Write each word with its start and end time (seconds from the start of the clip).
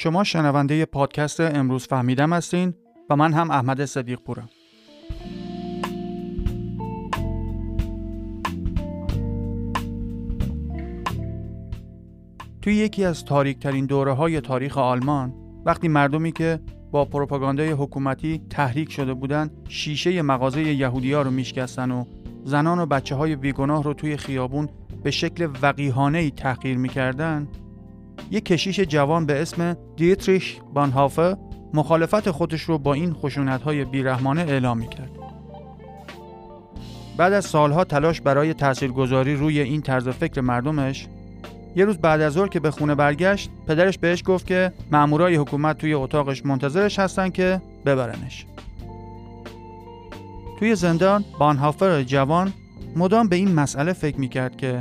شما 0.00 0.24
شنونده 0.24 0.84
پادکست 0.84 1.40
امروز 1.40 1.86
فهمیدم 1.86 2.32
هستین 2.32 2.74
و 3.10 3.16
من 3.16 3.32
هم 3.32 3.50
احمد 3.50 3.84
صدیق 3.84 4.20
پورم. 4.20 4.48
توی 12.62 12.74
یکی 12.74 13.04
از 13.04 13.24
تاریک 13.24 13.58
ترین 13.58 13.86
دوره 13.86 14.12
های 14.12 14.40
تاریخ 14.40 14.78
آلمان 14.78 15.34
وقتی 15.64 15.88
مردمی 15.88 16.32
که 16.32 16.60
با 16.90 17.04
پروپاگاندای 17.04 17.70
حکومتی 17.70 18.42
تحریک 18.50 18.92
شده 18.92 19.14
بودن 19.14 19.50
شیشه 19.68 20.22
مغازه 20.22 20.62
یهودی 20.62 21.12
ها 21.12 21.22
رو 21.22 21.30
میشکستن 21.30 21.90
و 21.90 22.04
زنان 22.44 22.78
و 22.78 22.86
بچه 22.86 23.14
های 23.14 23.36
بیگناه 23.36 23.82
رو 23.82 23.94
توی 23.94 24.16
خیابون 24.16 24.68
به 25.02 25.10
شکل 25.10 25.48
وقیهانه 25.62 26.18
ای 26.18 26.30
تحقیر 26.30 26.78
می‌کردن 26.78 27.48
یک 28.30 28.44
کشیش 28.44 28.80
جوان 28.80 29.26
به 29.26 29.42
اسم 29.42 29.76
دیتریش 29.96 30.56
بانهافه 30.74 31.36
مخالفت 31.74 32.30
خودش 32.30 32.62
رو 32.62 32.78
با 32.78 32.94
این 32.94 33.12
خشونت 33.12 33.62
های 33.62 33.84
بیرحمانه 33.84 34.40
اعلام 34.40 34.78
می‌کرد. 34.78 35.10
بعد 37.16 37.32
از 37.32 37.44
سالها 37.44 37.84
تلاش 37.84 38.20
برای 38.20 38.54
تاثیرگذاری 38.54 39.36
روی 39.36 39.60
این 39.60 39.82
طرز 39.82 40.08
فکر 40.08 40.40
مردمش 40.40 41.06
یه 41.76 41.84
روز 41.84 41.98
بعد 41.98 42.20
از 42.20 42.32
ظهر 42.32 42.48
که 42.48 42.60
به 42.60 42.70
خونه 42.70 42.94
برگشت 42.94 43.50
پدرش 43.66 43.98
بهش 43.98 44.22
گفت 44.26 44.46
که 44.46 44.72
مامورای 44.92 45.36
حکومت 45.36 45.78
توی 45.78 45.94
اتاقش 45.94 46.44
منتظرش 46.44 46.98
هستن 46.98 47.28
که 47.28 47.60
ببرنش 47.86 48.46
توی 50.58 50.74
زندان 50.74 51.24
بانهافر 51.38 52.02
جوان 52.02 52.52
مدام 52.96 53.28
به 53.28 53.36
این 53.36 53.54
مسئله 53.54 53.92
فکر 53.92 54.20
می‌کرد 54.20 54.56
که 54.56 54.78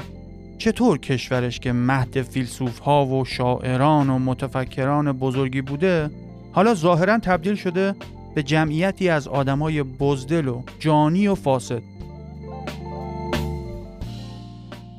چطور 0.57 0.97
کشورش 0.97 1.59
که 1.59 1.73
مهد 1.73 2.21
فیلسوف 2.21 2.79
ها 2.79 3.05
و 3.05 3.25
شاعران 3.25 4.09
و 4.09 4.19
متفکران 4.19 5.11
بزرگی 5.11 5.61
بوده 5.61 6.09
حالا 6.51 6.73
ظاهرا 6.73 7.19
تبدیل 7.19 7.55
شده 7.55 7.95
به 8.35 8.43
جمعیتی 8.43 9.09
از 9.09 9.27
آدمای 9.27 9.83
بزدل 9.83 10.47
و 10.47 10.61
جانی 10.79 11.27
و 11.27 11.35
فاسد. 11.35 11.81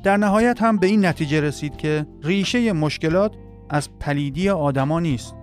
در 0.03 0.17
نهایت 0.17 0.61
هم 0.61 0.77
به 0.77 0.87
این 0.87 1.05
نتیجه 1.05 1.41
رسید 1.41 1.77
که 1.77 2.05
ریشه 2.23 2.73
مشکلات 2.73 3.33
از 3.69 3.89
پلیدی 3.99 4.49
آدما 4.49 4.99
نیست 4.99 5.35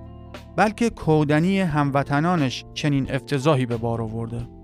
بلکه 0.56 0.90
کودنی 0.90 1.60
هموطنانش 1.60 2.64
چنین 2.74 3.06
افتضاحی 3.10 3.66
به 3.66 3.76
بار 3.76 4.02
آورده. 4.02 4.55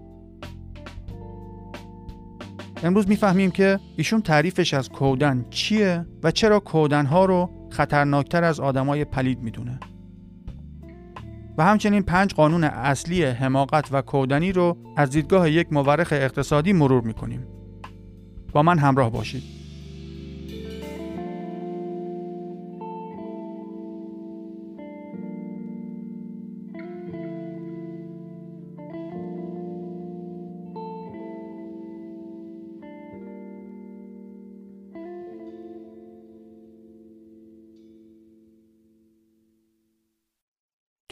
امروز 2.82 3.08
می‌فهمیم 3.08 3.50
که 3.50 3.78
ایشون 3.96 4.22
تعریفش 4.22 4.74
از 4.74 4.88
کودن 4.88 5.44
چیه 5.50 6.06
و 6.22 6.30
چرا 6.30 6.60
کودنها 6.60 7.24
رو 7.24 7.50
خطرناکتر 7.70 8.44
از 8.44 8.60
آدمای 8.60 9.04
پلید 9.04 9.42
می‌دونه. 9.42 9.80
و 11.58 11.64
همچنین 11.64 12.02
پنج 12.02 12.34
قانون 12.34 12.64
اصلی 12.64 13.24
حماقت 13.24 13.88
و 13.92 14.02
کودنی 14.02 14.52
رو 14.52 14.76
از 14.96 15.10
دیدگاه 15.10 15.50
یک 15.50 15.72
مورخ 15.72 16.12
اقتصادی 16.12 16.72
مرور 16.72 17.02
می‌کنیم. 17.02 17.46
با 18.52 18.62
من 18.62 18.78
همراه 18.78 19.10
باشید. 19.10 19.61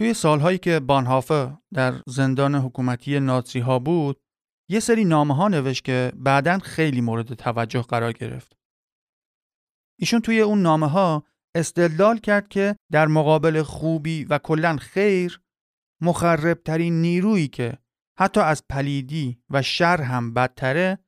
توی 0.01 0.15
سالهایی 0.15 0.59
که 0.59 0.81
بانهافه 0.81 1.59
در 1.75 2.03
زندان 2.07 2.55
حکومتی 2.55 3.21
نازی 3.21 3.59
ها 3.59 3.79
بود 3.79 4.21
یه 4.71 4.81
سری 4.81 5.05
نامه 5.05 5.35
ها 5.35 5.49
نوشت 5.49 5.85
که 5.85 6.13
بعدا 6.17 6.59
خیلی 6.59 7.01
مورد 7.01 7.35
توجه 7.35 7.83
قرار 7.83 8.13
گرفت. 8.13 8.57
ایشون 9.99 10.21
توی 10.21 10.41
اون 10.41 10.63
نامه 10.63 10.87
ها 10.87 11.25
استدلال 11.55 12.19
کرد 12.19 12.49
که 12.49 12.77
در 12.93 13.07
مقابل 13.07 13.63
خوبی 13.63 14.25
و 14.25 14.39
کلا 14.39 14.77
خیر 14.77 15.41
مخربترین 16.03 17.01
نیرویی 17.01 17.49
که 17.49 17.79
حتی 18.19 18.41
از 18.41 18.63
پلیدی 18.69 19.43
و 19.51 19.63
شر 19.63 20.03
هم 20.03 20.35
بدتره 20.35 20.99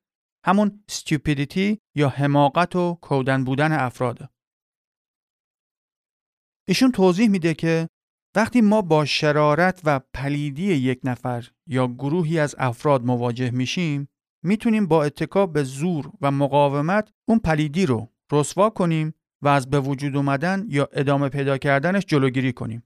همون 0.45 0.85
stupidity 0.91 1.77
یا 1.95 2.09
حماقت 2.09 2.77
و 2.77 2.99
کودن 3.03 3.45
بودن 3.45 3.73
افراده. 3.73 4.29
ایشون 6.69 6.93
توضیح 6.93 7.29
میده 7.29 7.55
که 7.55 7.89
وقتی 8.34 8.60
ما 8.60 8.82
با 8.82 9.04
شرارت 9.04 9.81
و 9.84 10.00
پلیدی 10.15 10.75
یک 10.75 11.00
نفر 11.04 11.50
یا 11.66 11.87
گروهی 11.87 12.38
از 12.38 12.54
افراد 12.59 13.04
مواجه 13.04 13.50
میشیم 13.50 14.09
می‌تونیم 14.44 14.87
با 14.87 15.04
اتکاب 15.04 15.53
به 15.53 15.62
زور 15.62 16.12
و 16.20 16.31
مقاومت 16.31 17.12
اون 17.28 17.38
پلیدی 17.38 17.87
رو 17.87 18.12
رسوا 18.32 18.70
کنیم 18.70 19.15
و 19.43 19.48
از 19.48 19.70
به 19.70 19.81
وجود 19.81 20.16
اومدن 20.16 20.66
یا 20.69 20.88
ادامه 20.93 21.28
پیدا 21.28 21.59
کردنش 21.59 22.04
جلوگیری 22.06 22.53
کنیم. 22.53 22.82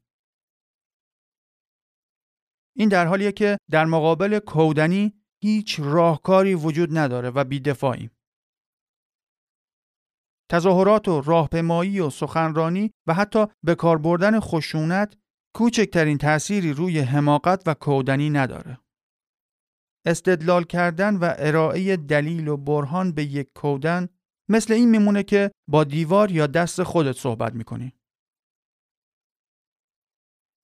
این 2.77 2.89
در 2.89 3.07
حالیه 3.07 3.33
که 3.33 3.59
در 3.71 3.85
مقابل 3.85 4.39
کودنی 4.39 5.15
هیچ 5.43 5.81
راهکاری 5.81 6.55
وجود 6.55 6.99
نداره 6.99 7.31
و 7.31 7.45
بیدفاعیم. 7.45 8.11
تظاهرات 10.51 11.09
و 11.09 11.21
راهپیمایی 11.21 12.01
و 12.01 12.11
سخنرانی 12.11 12.91
و 13.07 13.15
حتی 13.15 13.47
به 13.63 13.75
کار 13.75 13.99
بردن 13.99 14.41
خشونت 14.41 15.17
کوچکترین 15.57 16.19
تأثیری 16.19 16.73
روی 16.73 16.99
حماقت 16.99 17.63
و 17.67 17.75
کودنی 17.75 18.31
نداره. 18.31 18.79
استدلال 20.07 20.65
کردن 20.65 21.17
و 21.17 21.35
ارائه 21.39 21.97
دلیل 21.97 22.49
و 22.49 22.57
برهان 22.57 23.13
به 23.13 23.25
یک 23.25 23.49
کودن 23.55 24.09
مثل 24.49 24.73
این 24.73 24.91
میمونه 24.91 25.23
که 25.23 25.51
با 25.69 25.85
دیوار 25.85 26.31
یا 26.31 26.47
دست 26.47 26.83
خودت 26.83 27.17
صحبت 27.17 27.55
می‌کنی. 27.55 27.93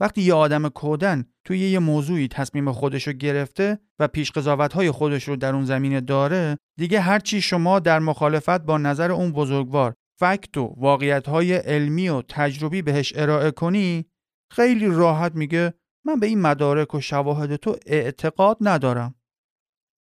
وقتی 0.00 0.22
یه 0.22 0.34
آدم 0.34 0.68
کودن 0.68 1.24
توی 1.44 1.58
یه 1.58 1.78
موضوعی 1.78 2.28
تصمیم 2.28 2.72
خودشو 2.72 3.12
گرفته 3.12 3.78
و 3.98 4.08
پیش 4.08 4.32
های 4.74 4.90
خودش 4.90 5.28
رو 5.28 5.36
در 5.36 5.54
اون 5.54 5.64
زمینه 5.64 6.00
داره 6.00 6.58
دیگه 6.78 7.00
هرچی 7.00 7.40
شما 7.40 7.78
در 7.78 7.98
مخالفت 7.98 8.60
با 8.60 8.78
نظر 8.78 9.12
اون 9.12 9.32
بزرگوار 9.32 9.94
فکت 10.20 10.56
و 10.56 10.74
واقعیت 10.76 11.28
های 11.28 11.52
علمی 11.54 12.08
و 12.08 12.22
تجربی 12.22 12.82
بهش 12.82 13.12
ارائه 13.16 13.50
کنی 13.50 14.11
خیلی 14.52 14.86
راحت 14.86 15.34
میگه 15.34 15.74
من 16.04 16.20
به 16.20 16.26
این 16.26 16.40
مدارک 16.40 16.94
و 16.94 17.00
شواهد 17.00 17.56
تو 17.56 17.76
اعتقاد 17.86 18.56
ندارم. 18.60 19.14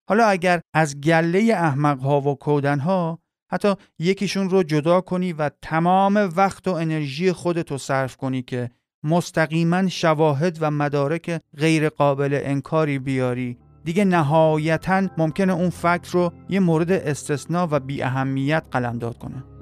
حالا 0.09 0.27
اگر 0.27 0.61
از 0.75 1.01
گله 1.01 1.55
احمق 1.55 2.01
ها 2.01 2.21
و 2.21 2.35
کودن 2.35 2.79
ها 2.79 3.19
حتی 3.53 3.75
یکیشون 3.99 4.51
رو 4.51 4.63
جدا 4.63 5.01
کنی 5.01 5.33
و 5.33 5.51
تمام 5.63 6.17
وقت 6.37 6.69
و 6.69 6.71
انرژی 6.71 7.33
خودتو 7.33 7.79
صرف 7.79 8.17
کنی 8.17 8.43
که 8.43 8.71
مستقیما 9.05 9.89
شواهد 9.89 10.59
و 10.61 10.71
مدارک 10.71 11.41
غیر 11.57 11.89
قابل 11.89 12.41
انکاری 12.43 12.99
بیاری 12.99 13.59
دیگه 13.85 14.05
نهایتا 14.05 15.09
ممکنه 15.19 15.53
اون 15.53 15.71
فکت 15.71 16.09
رو 16.11 16.33
یه 16.49 16.61
مورد 16.61 16.93
استثنا 16.93 17.69
و 17.71 17.81
بی 17.81 18.03
اهمیت 18.03 18.67
قلمداد 18.71 19.19
کنه. 19.19 19.56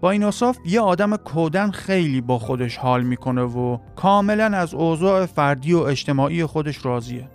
با 0.00 0.10
این 0.10 0.24
اصاف 0.24 0.58
یه 0.64 0.80
آدم 0.80 1.16
کودن 1.16 1.70
خیلی 1.70 2.20
با 2.20 2.38
خودش 2.38 2.76
حال 2.76 3.02
می‌کنه 3.02 3.42
و 3.42 3.78
کاملا 3.96 4.44
از 4.44 4.74
اوضاع 4.74 5.26
فردی 5.26 5.72
و 5.72 5.78
اجتماعی 5.78 6.44
خودش 6.44 6.84
راضیه. 6.84 7.28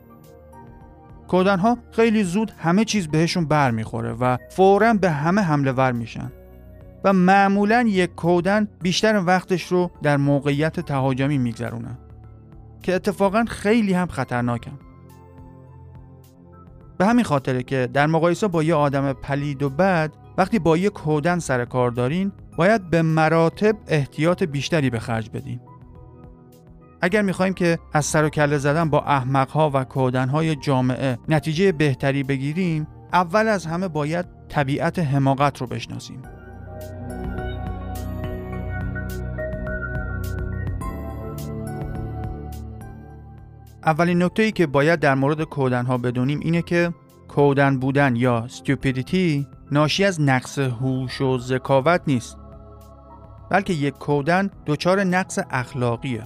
کودن 1.28 1.60
ها 1.60 1.78
خیلی 1.92 2.24
زود 2.24 2.52
همه 2.58 2.86
چیز 2.86 3.08
بهشون 3.08 3.46
بر 3.46 3.72
می‌خوره 3.72 4.14
و 4.14 4.38
فورا 4.50 4.94
به 4.94 5.10
همه 5.10 5.42
حمله 5.42 5.72
ور 5.72 5.92
میشن 5.92 6.32
و 7.04 7.14
معمولا 7.14 7.82
یک 7.82 8.16
کودن 8.16 8.68
بیشتر 8.82 9.24
وقتش 9.26 9.64
رو 9.64 9.92
در 10.04 10.18
موقعیت 10.18 10.80
تهاجمی 10.80 11.38
میگذرونه 11.38 11.98
که 12.84 12.96
اتفاقا 12.96 13.46
خیلی 13.48 13.94
هم 13.94 14.08
خطرناکم. 14.08 14.80
به 16.98 17.06
همین 17.06 17.26
خاطره 17.26 17.64
که 17.64 17.90
در 17.94 18.08
مقایسه 18.08 18.48
با 18.48 18.64
یه 18.64 18.76
آدم 18.76 19.14
پلید 19.14 19.64
و 19.64 19.70
بد 19.70 20.12
وقتی 20.38 20.60
با 20.60 20.78
یه 20.78 20.90
کودن 20.90 21.40
سر 21.40 21.66
کار 21.66 21.92
دارین 21.92 22.32
باید 22.58 22.90
به 22.90 23.02
مراتب 23.02 23.76
احتیاط 23.88 24.44
بیشتری 24.44 24.90
به 24.90 25.00
خرج 25.00 25.30
بدیم. 25.30 25.62
اگر 27.02 27.22
می‌خواهیم 27.22 27.54
که 27.54 27.80
از 27.94 28.06
سر 28.06 28.24
و 28.24 28.30
کله 28.30 28.58
زدن 28.58 28.90
با 28.90 29.02
احمقها 29.02 29.72
و 29.74 29.84
کودنهای 29.84 30.56
جامعه 30.56 31.18
نتیجه 31.30 31.72
بهتری 31.72 32.24
بگیریم 32.24 32.88
اول 33.14 33.48
از 33.48 33.66
همه 33.66 33.88
باید 33.88 34.26
طبیعت 34.50 35.00
حماقت 35.00 35.62
رو 35.62 35.68
بشناسیم. 35.68 36.22
اولین 43.86 44.24
نکته 44.24 44.44
ای 44.44 44.52
که 44.52 44.68
باید 44.68 45.00
در 45.00 45.16
مورد 45.16 45.42
کودن 45.42 45.86
ها 45.86 45.98
بدونیم 45.98 46.40
اینه 46.40 46.62
که 46.62 46.94
کودن 47.28 47.80
بودن 47.80 48.16
یا 48.16 48.48
stupidity 48.48 49.46
ناشی 49.72 50.06
از 50.06 50.22
نقص 50.22 50.60
هوش 50.60 51.22
و 51.22 51.38
ذکاوت 51.38 52.02
نیست 52.08 52.38
بلکه 53.50 53.74
یک 53.74 53.94
کودن 53.94 54.52
دچار 54.66 55.04
نقص 55.04 55.40
اخلاقیه. 55.50 56.24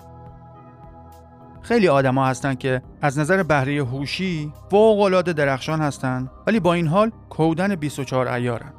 خیلی 1.62 1.88
آدما 1.88 2.28
هستن 2.28 2.56
که 2.56 2.82
از 3.02 3.20
نظر 3.20 3.44
بهره 3.44 3.84
هوشی 3.86 4.54
فوق 4.72 5.00
العاده 5.00 5.34
درخشان 5.34 5.82
هستن 5.82 6.30
ولی 6.48 6.60
با 6.60 6.74
این 6.74 6.88
حال 6.88 7.12
کودن 7.30 7.76
24 7.76 8.28
ایارن 8.28 8.74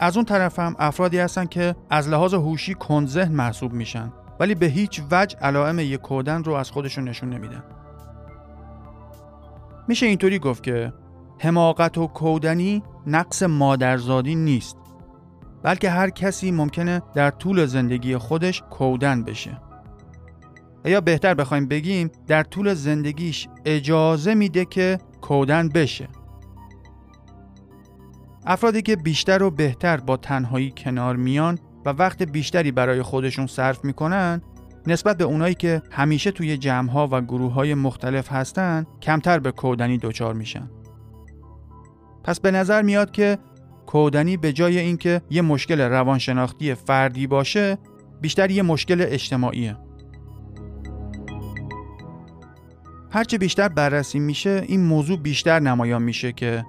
از 0.00 0.16
اون 0.16 0.26
طرف 0.26 0.58
هم 0.58 0.76
افرادی 0.78 1.18
هستن 1.18 1.44
که 1.44 1.76
از 1.90 2.08
لحاظ 2.08 2.34
هوشی 2.34 2.74
کنذهن 2.74 3.32
محسوب 3.32 3.72
میشن 3.72 4.12
ولی 4.40 4.54
به 4.54 4.66
هیچ 4.66 5.02
وجه 5.10 5.38
علائم 5.38 5.78
یک 5.78 6.00
کودن 6.00 6.44
رو 6.44 6.52
از 6.52 6.70
خودشون 6.70 7.08
نشون 7.08 7.30
نمیدن. 7.30 7.62
میشه 9.88 10.06
اینطوری 10.06 10.38
گفت 10.38 10.62
که 10.62 10.92
حماقت 11.38 11.98
و 11.98 12.06
کودنی 12.06 12.82
نقص 13.06 13.42
مادرزادی 13.42 14.34
نیست. 14.34 14.76
بلکه 15.62 15.90
هر 15.90 16.10
کسی 16.10 16.50
ممکنه 16.50 17.02
در 17.14 17.30
طول 17.30 17.66
زندگی 17.66 18.16
خودش 18.16 18.62
کودن 18.70 19.22
بشه. 19.22 19.60
یا 20.84 21.00
بهتر 21.00 21.34
بخوایم 21.34 21.66
بگیم 21.66 22.10
در 22.26 22.42
طول 22.42 22.74
زندگیش 22.74 23.48
اجازه 23.64 24.34
میده 24.34 24.64
که 24.64 24.98
کودن 25.20 25.68
بشه. 25.68 26.08
افرادی 28.46 28.82
که 28.82 28.96
بیشتر 28.96 29.42
و 29.42 29.50
بهتر 29.50 29.96
با 29.96 30.16
تنهایی 30.16 30.72
کنار 30.76 31.16
میان 31.16 31.58
و 31.86 31.90
وقت 31.90 32.22
بیشتری 32.22 32.72
برای 32.72 33.02
خودشون 33.02 33.46
صرف 33.46 33.84
می‌کنن 33.84 34.42
نسبت 34.86 35.16
به 35.16 35.24
اونایی 35.24 35.54
که 35.54 35.82
همیشه 35.90 36.30
توی 36.30 36.56
جمعها 36.56 37.08
و 37.12 37.20
گروه 37.20 37.52
های 37.52 37.74
مختلف 37.74 38.32
هستن 38.32 38.86
کمتر 39.02 39.38
به 39.38 39.52
کودنی 39.52 39.98
دچار 39.98 40.34
میشن. 40.34 40.70
پس 42.24 42.40
به 42.40 42.50
نظر 42.50 42.82
میاد 42.82 43.10
که 43.10 43.38
کودنی 43.86 44.36
به 44.36 44.52
جای 44.52 44.78
اینکه 44.78 45.22
یه 45.30 45.42
مشکل 45.42 45.80
روانشناختی 45.80 46.74
فردی 46.74 47.26
باشه 47.26 47.78
بیشتر 48.20 48.50
یه 48.50 48.62
مشکل 48.62 49.04
اجتماعیه. 49.08 49.76
هرچه 53.10 53.38
بیشتر 53.38 53.68
بررسی 53.68 54.18
میشه 54.18 54.64
این 54.68 54.84
موضوع 54.84 55.18
بیشتر 55.18 55.60
نمایان 55.60 56.02
میشه 56.02 56.32
که 56.32 56.64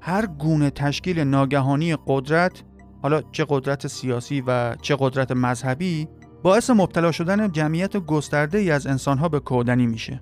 هر 0.00 0.26
گونه 0.26 0.70
تشکیل 0.70 1.20
ناگهانی 1.20 1.96
قدرت 2.06 2.62
حالا 3.02 3.22
چه 3.32 3.46
قدرت 3.48 3.86
سیاسی 3.86 4.40
و 4.46 4.76
چه 4.82 4.96
قدرت 4.98 5.32
مذهبی 5.32 6.08
باعث 6.42 6.70
مبتلا 6.70 7.12
شدن 7.12 7.52
جمعیت 7.52 7.96
گسترده 7.96 8.58
ای 8.58 8.70
از 8.70 8.86
انسانها 8.86 9.28
به 9.28 9.40
کودنی 9.40 9.86
میشه. 9.86 10.20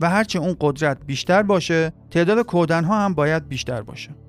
و 0.00 0.10
هرچه 0.10 0.38
اون 0.38 0.56
قدرت 0.60 0.98
بیشتر 1.06 1.42
باشه 1.42 1.92
تعداد 2.10 2.46
کودنها 2.46 3.04
هم 3.04 3.14
باید 3.14 3.48
بیشتر 3.48 3.82
باشه. 3.82 4.25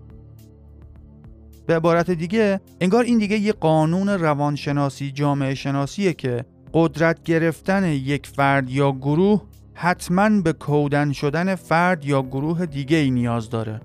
به 1.67 1.75
عبارت 1.75 2.11
دیگه 2.11 2.61
انگار 2.81 3.03
این 3.03 3.17
دیگه 3.17 3.37
یه 3.37 3.53
قانون 3.53 4.09
روانشناسی 4.09 5.11
جامعه 5.11 5.55
شناسیه 5.55 6.13
که 6.13 6.45
قدرت 6.73 7.23
گرفتن 7.23 7.83
یک 7.83 8.27
فرد 8.27 8.69
یا 8.69 8.91
گروه 8.91 9.41
حتما 9.73 10.41
به 10.41 10.53
کودن 10.53 11.11
شدن 11.11 11.55
فرد 11.55 12.05
یا 12.05 12.21
گروه 12.21 12.65
دیگه 12.65 12.97
ای 12.97 13.11
نیاز 13.11 13.49
داره. 13.49 13.81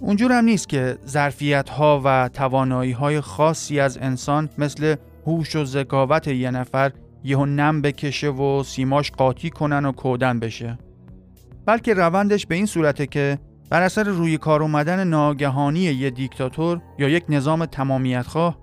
اونجور 0.00 0.32
هم 0.32 0.44
نیست 0.44 0.68
که 0.68 0.98
ظرفیت 1.06 1.68
ها 1.68 2.02
و 2.04 2.30
توانایی 2.32 2.92
های 2.92 3.20
خاصی 3.20 3.80
از 3.80 3.98
انسان 3.98 4.48
مثل 4.58 4.96
هوش 5.26 5.56
و 5.56 5.64
ذکاوت 5.64 6.28
یه 6.28 6.50
نفر 6.50 6.92
یهو 7.24 7.46
نم 7.46 7.82
بکشه 7.82 8.28
و 8.28 8.62
سیماش 8.62 9.10
قاطی 9.10 9.50
کنن 9.50 9.84
و 9.84 9.92
کودن 9.92 10.40
بشه. 10.40 10.78
بلکه 11.66 11.94
روندش 11.94 12.46
به 12.46 12.54
این 12.54 12.66
صورته 12.66 13.06
که 13.06 13.38
بر 13.70 13.82
اثر 13.82 14.02
روی 14.02 14.38
کار 14.38 14.62
اومدن 14.62 15.08
ناگهانی 15.08 15.80
یه 15.80 16.10
دیکتاتور 16.10 16.80
یا 16.98 17.08
یک 17.08 17.24
نظام 17.28 17.66
تمامیت 17.66 18.22
خواه 18.22 18.58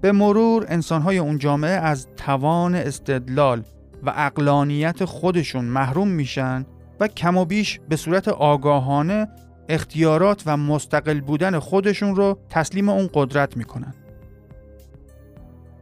به 0.00 0.12
مرور 0.12 0.66
انسانهای 0.68 1.18
اون 1.18 1.38
جامعه 1.38 1.70
از 1.70 2.08
توان 2.16 2.74
استدلال 2.74 3.62
و 4.02 4.12
اقلانیت 4.16 5.04
خودشون 5.04 5.64
محروم 5.64 6.08
میشن 6.08 6.66
و 7.00 7.08
کم 7.08 7.36
و 7.36 7.44
بیش 7.44 7.80
به 7.88 7.96
صورت 7.96 8.28
آگاهانه 8.28 9.28
اختیارات 9.68 10.42
و 10.46 10.56
مستقل 10.56 11.20
بودن 11.20 11.58
خودشون 11.58 12.16
رو 12.16 12.38
تسلیم 12.50 12.88
اون 12.88 13.10
قدرت 13.14 13.56
می‌کنن. 13.56 13.94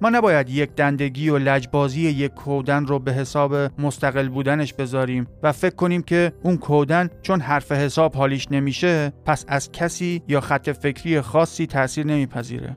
ما 0.03 0.11
نباید 0.11 0.51
یک 0.51 0.75
دندگی 0.75 1.29
و 1.29 1.39
لجبازی 1.39 2.01
یک 2.01 2.35
کودن 2.35 2.87
رو 2.87 2.99
به 2.99 3.13
حساب 3.13 3.55
مستقل 3.81 4.29
بودنش 4.29 4.75
بذاریم 4.75 5.27
و 5.43 5.53
فکر 5.53 5.75
کنیم 5.75 6.03
که 6.03 6.33
اون 6.43 6.57
کودن 6.57 7.11
چون 7.23 7.41
حرف 7.41 7.73
حساب 7.73 8.15
حالیش 8.15 8.47
نمیشه 8.51 9.13
پس 9.25 9.45
از 9.49 9.73
کسی 9.73 10.23
یا 10.29 10.41
خط 10.41 10.71
فکری 10.71 11.21
خاصی 11.21 11.67
تاثیر 11.67 12.07
نمیپذیره. 12.07 12.77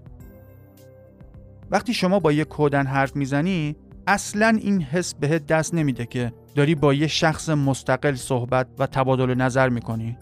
وقتی 1.71 1.93
شما 1.93 2.19
با 2.19 2.31
یک 2.31 2.47
کودن 2.47 2.85
حرف 2.85 3.15
می‌زنی 3.15 3.75
اصلا 4.07 4.57
این 4.61 4.81
حس 4.81 5.15
بهت 5.15 5.45
دست 5.45 5.73
نمیده 5.73 6.05
که 6.05 6.33
داری 6.55 6.75
با 6.75 6.93
یه 6.93 7.07
شخص 7.07 7.49
مستقل 7.49 8.15
صحبت 8.15 8.67
و 8.79 8.87
تبادل 8.87 9.33
نظر 9.33 9.69
می‌کنی 9.69 10.17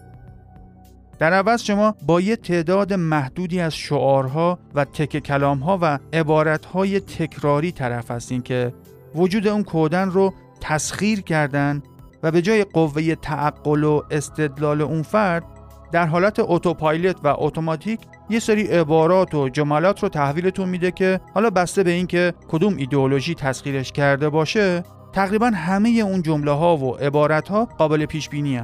در 1.18 1.32
عوض 1.32 1.62
شما 1.62 1.94
با 2.06 2.20
یه 2.20 2.36
تعداد 2.36 2.92
محدودی 2.92 3.60
از 3.60 3.74
شعارها 3.74 4.58
و 4.74 4.84
تک 4.84 5.18
کلامها 5.18 5.78
و 5.82 5.98
عبارتهای 6.12 7.00
تکراری 7.00 7.72
طرف 7.72 8.10
هستین 8.10 8.42
که 8.42 8.74
وجود 9.14 9.48
اون 9.48 9.62
کودن 9.62 10.10
رو 10.10 10.34
تسخیر 10.60 11.20
کردن 11.20 11.82
و 12.22 12.30
به 12.30 12.42
جای 12.42 12.64
قوه 12.64 13.14
تعقل 13.14 13.84
و 13.84 14.02
استدلال 14.10 14.80
اون 14.80 15.02
فرد 15.02 15.44
در 15.92 16.06
حالت 16.06 16.36
اتوپایلوت 16.38 17.16
و 17.24 17.34
اتوماتیک 17.38 18.00
یه 18.30 18.38
سری 18.38 18.62
عبارات 18.62 19.34
و 19.34 19.48
جملات 19.48 20.02
رو 20.02 20.08
تحویلتون 20.08 20.68
میده 20.68 20.90
که 20.90 21.20
حالا 21.34 21.50
بسته 21.50 21.82
به 21.82 21.90
اینکه 21.90 22.34
کدوم 22.48 22.76
ایدئولوژی 22.76 23.34
تسخیرش 23.34 23.92
کرده 23.92 24.28
باشه 24.28 24.82
تقریبا 25.12 25.46
همه 25.46 25.88
اون 25.88 26.22
جمله 26.22 26.50
ها 26.50 26.76
و 26.76 26.96
عبارت 26.96 27.48
ها 27.48 27.64
قابل 27.64 28.06
پیش 28.06 28.28
بینی 28.28 28.62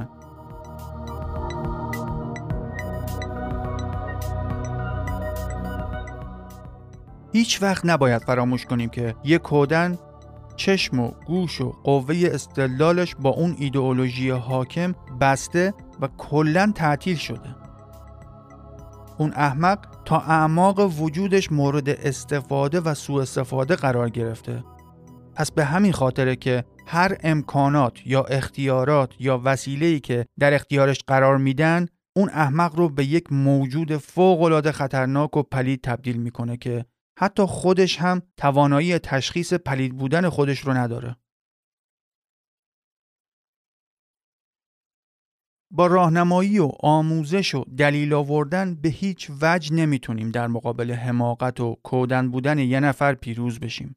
هیچ 7.33 7.61
وقت 7.61 7.85
نباید 7.85 8.21
فراموش 8.21 8.65
کنیم 8.65 8.89
که 8.89 9.15
یک 9.23 9.41
کودن 9.41 9.97
چشم 10.55 10.99
و 10.99 11.11
گوش 11.25 11.61
و 11.61 11.71
قوه 11.83 12.15
استدلالش 12.23 13.15
با 13.19 13.29
اون 13.29 13.55
ایدئولوژی 13.59 14.29
حاکم 14.29 14.95
بسته 15.21 15.73
و 16.01 16.07
کلا 16.17 16.71
تعطیل 16.75 17.15
شده. 17.15 17.55
اون 19.17 19.33
احمق 19.35 19.79
تا 20.05 20.19
اعماق 20.19 21.01
وجودش 21.01 21.51
مورد 21.51 21.89
استفاده 21.89 22.79
و 22.79 22.93
سوء 22.93 23.21
استفاده 23.21 23.75
قرار 23.75 24.09
گرفته. 24.09 24.63
پس 25.35 25.51
به 25.51 25.65
همین 25.65 25.91
خاطره 25.91 26.35
که 26.35 26.63
هر 26.87 27.17
امکانات 27.23 28.07
یا 28.07 28.23
اختیارات 28.23 29.13
یا 29.19 29.41
وسیله‌ای 29.43 29.99
که 29.99 30.25
در 30.39 30.53
اختیارش 30.53 30.99
قرار 31.07 31.37
میدن 31.37 31.85
اون 32.15 32.29
احمق 32.29 32.75
رو 32.75 32.89
به 32.89 33.05
یک 33.05 33.31
موجود 33.31 33.97
فوق 33.97 34.71
خطرناک 34.71 35.37
و 35.37 35.43
پلید 35.43 35.81
تبدیل 35.83 36.17
می‌کنه 36.17 36.57
که 36.57 36.85
حتی 37.19 37.45
خودش 37.45 37.97
هم 37.97 38.21
توانایی 38.37 38.99
تشخیص 38.99 39.53
پلید 39.53 39.97
بودن 39.97 40.29
خودش 40.29 40.59
رو 40.59 40.73
نداره. 40.73 41.15
با 45.73 45.87
راهنمایی 45.87 46.59
و 46.59 46.71
آموزش 46.79 47.55
و 47.55 47.63
دلیل 47.77 48.13
آوردن 48.13 48.75
به 48.75 48.89
هیچ 48.89 49.31
وجه 49.41 49.73
نمی‌تونیم 49.73 50.31
در 50.31 50.47
مقابل 50.47 50.91
حماقت 50.91 51.59
و 51.59 51.75
کودن 51.83 52.31
بودن 52.31 52.59
یه 52.59 52.79
نفر 52.79 53.15
پیروز 53.15 53.59
بشیم. 53.59 53.95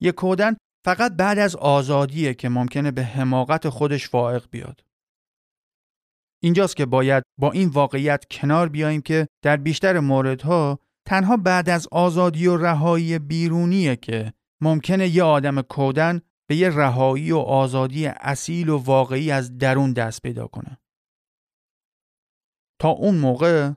یه 0.00 0.12
کودن 0.12 0.56
فقط 0.84 1.12
بعد 1.12 1.38
از 1.38 1.56
آزادیه 1.56 2.34
که 2.34 2.48
ممکنه 2.48 2.90
به 2.90 3.02
حماقت 3.04 3.68
خودش 3.68 4.08
فائق 4.08 4.48
بیاد. 4.50 4.84
اینجاست 6.42 6.76
که 6.76 6.86
باید 6.86 7.22
با 7.40 7.52
این 7.52 7.68
واقعیت 7.68 8.24
کنار 8.30 8.68
بیاییم 8.68 9.00
که 9.00 9.26
در 9.42 9.56
بیشتر 9.56 10.00
موردها 10.00 10.78
تنها 11.06 11.36
بعد 11.36 11.68
از 11.68 11.88
آزادی 11.92 12.46
و 12.46 12.56
رهایی 12.56 13.18
بیرونیه 13.18 13.96
که 13.96 14.32
ممکنه 14.60 15.08
یه 15.08 15.22
آدم 15.22 15.62
کودن 15.62 16.20
به 16.48 16.56
یه 16.56 16.70
رهایی 16.70 17.32
و 17.32 17.38
آزادی 17.38 18.06
اصیل 18.06 18.68
و 18.68 18.78
واقعی 18.78 19.30
از 19.30 19.58
درون 19.58 19.92
دست 19.92 20.22
پیدا 20.22 20.46
کنه. 20.46 20.78
تا 22.80 22.88
اون 22.88 23.14
موقع 23.14 23.72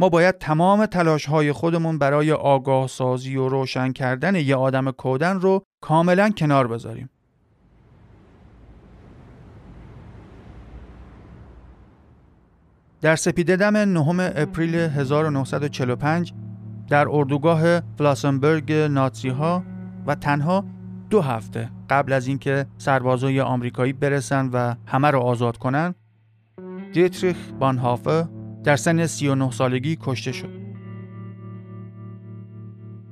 ما 0.00 0.08
باید 0.08 0.38
تمام 0.38 0.86
تلاش 0.86 1.26
های 1.26 1.52
خودمون 1.52 1.98
برای 1.98 2.32
آگاه 2.32 2.86
سازی 2.86 3.36
و 3.36 3.48
روشن 3.48 3.92
کردن 3.92 4.34
یه 4.34 4.56
آدم 4.56 4.90
کودن 4.90 5.40
رو 5.40 5.62
کاملا 5.82 6.30
کنار 6.30 6.68
بذاریم. 6.68 7.10
در 13.00 13.16
سپیده 13.16 13.56
دم 13.56 13.76
نهم 13.76 14.20
اپریل 14.20 14.74
1945 14.74 16.32
در 16.88 17.08
اردوگاه 17.08 17.80
فلاسنبرگ 17.80 18.72
ناتسی 18.72 19.28
ها 19.28 19.62
و 20.06 20.14
تنها 20.14 20.64
دو 21.10 21.20
هفته 21.20 21.70
قبل 21.90 22.12
از 22.12 22.26
اینکه 22.26 22.66
سربازای 22.78 23.40
آمریکایی 23.40 23.92
برسن 23.92 24.50
و 24.52 24.74
همه 24.86 25.10
رو 25.10 25.20
آزاد 25.20 25.56
کنن 25.56 25.94
دیتریخ 26.92 27.36
بانهافه 27.58 28.28
در 28.64 28.76
سن 28.76 29.06
39 29.06 29.50
سالگی 29.50 29.98
کشته 30.00 30.32
شد. 30.32 30.58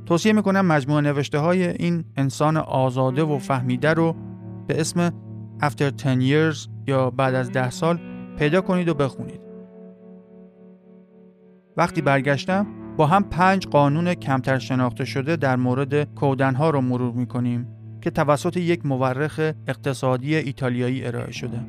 توصیه 0.07 0.33
می‌کنم 0.33 0.67
مجموعه 0.67 1.01
نوشته 1.01 1.39
های 1.39 1.69
این 1.69 2.05
انسان 2.17 2.57
آزاده 2.57 3.23
و 3.23 3.39
فهمیده 3.39 3.95
رو 3.95 4.17
به 4.67 4.81
اسم 4.81 5.11
After 5.63 5.83
10 5.83 6.53
Years 6.53 6.69
یا 6.87 7.11
بعد 7.11 7.35
از 7.35 7.53
ده 7.53 7.71
سال 7.71 8.01
پیدا 8.39 8.61
کنید 8.61 8.89
و 8.89 8.95
بخونید. 8.95 9.41
وقتی 11.77 12.03
برگشتم 12.03 12.67
با 12.97 13.07
هم 13.07 13.25
پنج 13.25 13.67
قانون 13.67 14.15
کمتر 14.15 14.59
شناخته 14.59 15.05
شده 15.05 15.37
در 15.37 15.57
مورد 15.57 16.15
کودنها 16.15 16.71
رو 16.71 16.81
مرور 16.81 17.13
می‌کنیم 17.13 17.67
که 18.01 18.11
توسط 18.11 18.57
یک 18.57 18.87
مورخ 18.87 19.41
اقتصادی 19.67 20.37
ایتالیایی 20.37 21.05
ارائه 21.05 21.33
شده. 21.33 21.61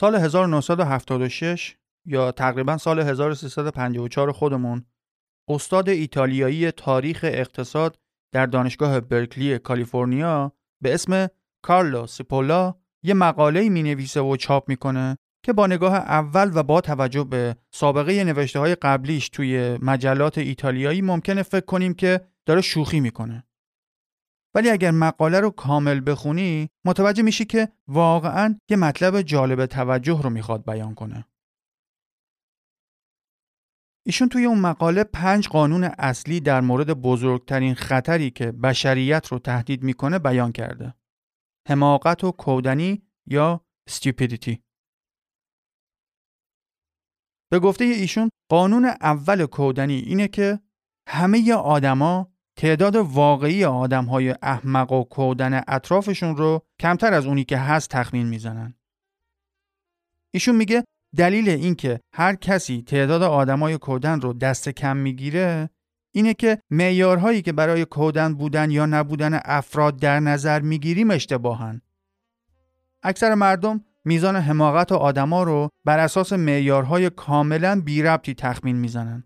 سال 0.00 0.14
1976 0.14 1.76
یا 2.06 2.32
تقریبا 2.32 2.76
سال 2.76 3.00
1354 3.00 4.32
خودمون 4.32 4.84
استاد 5.48 5.88
ایتالیایی 5.88 6.70
تاریخ 6.70 7.20
اقتصاد 7.28 7.98
در 8.32 8.46
دانشگاه 8.46 9.00
برکلی 9.00 9.58
کالیفرنیا 9.58 10.52
به 10.82 10.94
اسم 10.94 11.28
کارلو 11.62 12.06
سیپولا 12.06 12.74
یه 13.02 13.14
مقاله 13.14 13.68
می 13.68 13.82
نویسه 13.82 14.20
و 14.20 14.36
چاپ 14.36 14.68
می‌کنه 14.68 15.16
که 15.44 15.52
با 15.52 15.66
نگاه 15.66 15.94
اول 15.94 16.50
و 16.54 16.62
با 16.62 16.80
توجه 16.80 17.24
به 17.24 17.56
سابقه 17.70 18.24
نوشته 18.24 18.58
های 18.58 18.74
قبلیش 18.74 19.28
توی 19.28 19.78
مجلات 19.82 20.38
ایتالیایی 20.38 21.02
ممکنه 21.02 21.42
فکر 21.42 21.66
کنیم 21.66 21.94
که 21.94 22.20
داره 22.46 22.60
شوخی 22.60 23.00
می‌کنه. 23.00 23.44
ولی 24.54 24.70
اگر 24.70 24.90
مقاله 24.90 25.40
رو 25.40 25.50
کامل 25.50 26.10
بخونی 26.10 26.70
متوجه 26.84 27.22
میشی 27.22 27.44
که 27.44 27.68
واقعا 27.88 28.58
یه 28.70 28.76
مطلب 28.76 29.22
جالب 29.22 29.66
توجه 29.66 30.22
رو 30.22 30.30
می‌خواد 30.30 30.64
بیان 30.64 30.94
کنه. 30.94 31.24
ایشون 34.06 34.28
توی 34.28 34.44
اون 34.44 34.58
مقاله 34.58 35.04
پنج 35.04 35.48
قانون 35.48 35.84
اصلی 35.84 36.40
در 36.40 36.60
مورد 36.60 36.90
بزرگترین 36.90 37.74
خطری 37.74 38.30
که 38.30 38.52
بشریت 38.52 39.26
رو 39.26 39.38
تهدید 39.38 39.82
می‌کنه 39.82 40.18
بیان 40.18 40.52
کرده. 40.52 40.94
حماقت 41.68 42.24
و 42.24 42.32
کودنی 42.32 43.02
یا 43.26 43.66
stupidity. 43.90 44.56
به 47.50 47.58
گفته 47.58 47.84
ایشون 47.84 48.30
قانون 48.50 48.84
اول 48.84 49.46
کودنی 49.46 49.94
اینه 49.94 50.28
که 50.28 50.60
همه 51.08 51.52
آدما 51.54 52.32
تعداد 52.60 52.96
واقعی 52.96 53.64
آدم 53.64 54.04
های 54.04 54.34
احمق 54.42 54.92
و 54.92 55.04
کودن 55.04 55.62
اطرافشون 55.68 56.36
رو 56.36 56.62
کمتر 56.80 57.14
از 57.14 57.26
اونی 57.26 57.44
که 57.44 57.56
هست 57.56 57.90
تخمین 57.90 58.26
می‌زنن. 58.26 58.74
ایشون 60.30 60.56
میگه 60.56 60.84
دلیل 61.16 61.48
اینکه 61.48 62.00
هر 62.14 62.34
کسی 62.34 62.82
تعداد 62.82 63.22
آدمای 63.22 63.78
کودن 63.78 64.20
رو 64.20 64.32
دست 64.32 64.68
کم 64.68 64.96
می‌گیره 64.96 65.70
اینه 66.14 66.34
که 66.34 66.58
معیارهایی 66.70 67.42
که 67.42 67.52
برای 67.52 67.84
کودن 67.84 68.34
بودن 68.34 68.70
یا 68.70 68.86
نبودن 68.86 69.40
افراد 69.44 69.96
در 69.96 70.20
نظر 70.20 70.60
می‌گیریم 70.60 71.10
اشتباهن. 71.10 71.80
اکثر 73.02 73.34
مردم 73.34 73.84
میزان 74.04 74.36
حماقت 74.36 74.92
آدما 74.92 75.42
رو 75.42 75.68
بر 75.84 75.98
اساس 75.98 76.32
معیارهای 76.32 77.10
کاملا 77.10 77.80
بی 77.84 78.02
ربطی 78.02 78.34
تخمین 78.34 78.76
می‌زنن. 78.76 79.24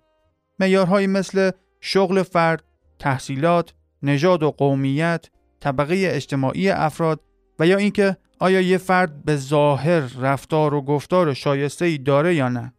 معیارهایی 0.60 1.06
مثل 1.06 1.50
شغل 1.80 2.22
فرد، 2.22 2.64
تحصیلات، 2.98 3.74
نژاد 4.02 4.42
و 4.42 4.50
قومیت، 4.50 5.26
طبقه 5.60 5.94
اجتماعی 6.10 6.70
افراد 6.70 7.20
و 7.58 7.66
یا 7.66 7.76
اینکه 7.76 8.16
آیا 8.38 8.60
یه 8.60 8.78
فرد 8.78 9.24
به 9.24 9.36
ظاهر 9.36 10.00
رفتار 10.00 10.74
و 10.74 10.82
گفتار 10.82 11.34
شایسته 11.34 11.84
ای 11.84 11.98
داره 11.98 12.34
یا 12.34 12.48
نه. 12.48 12.72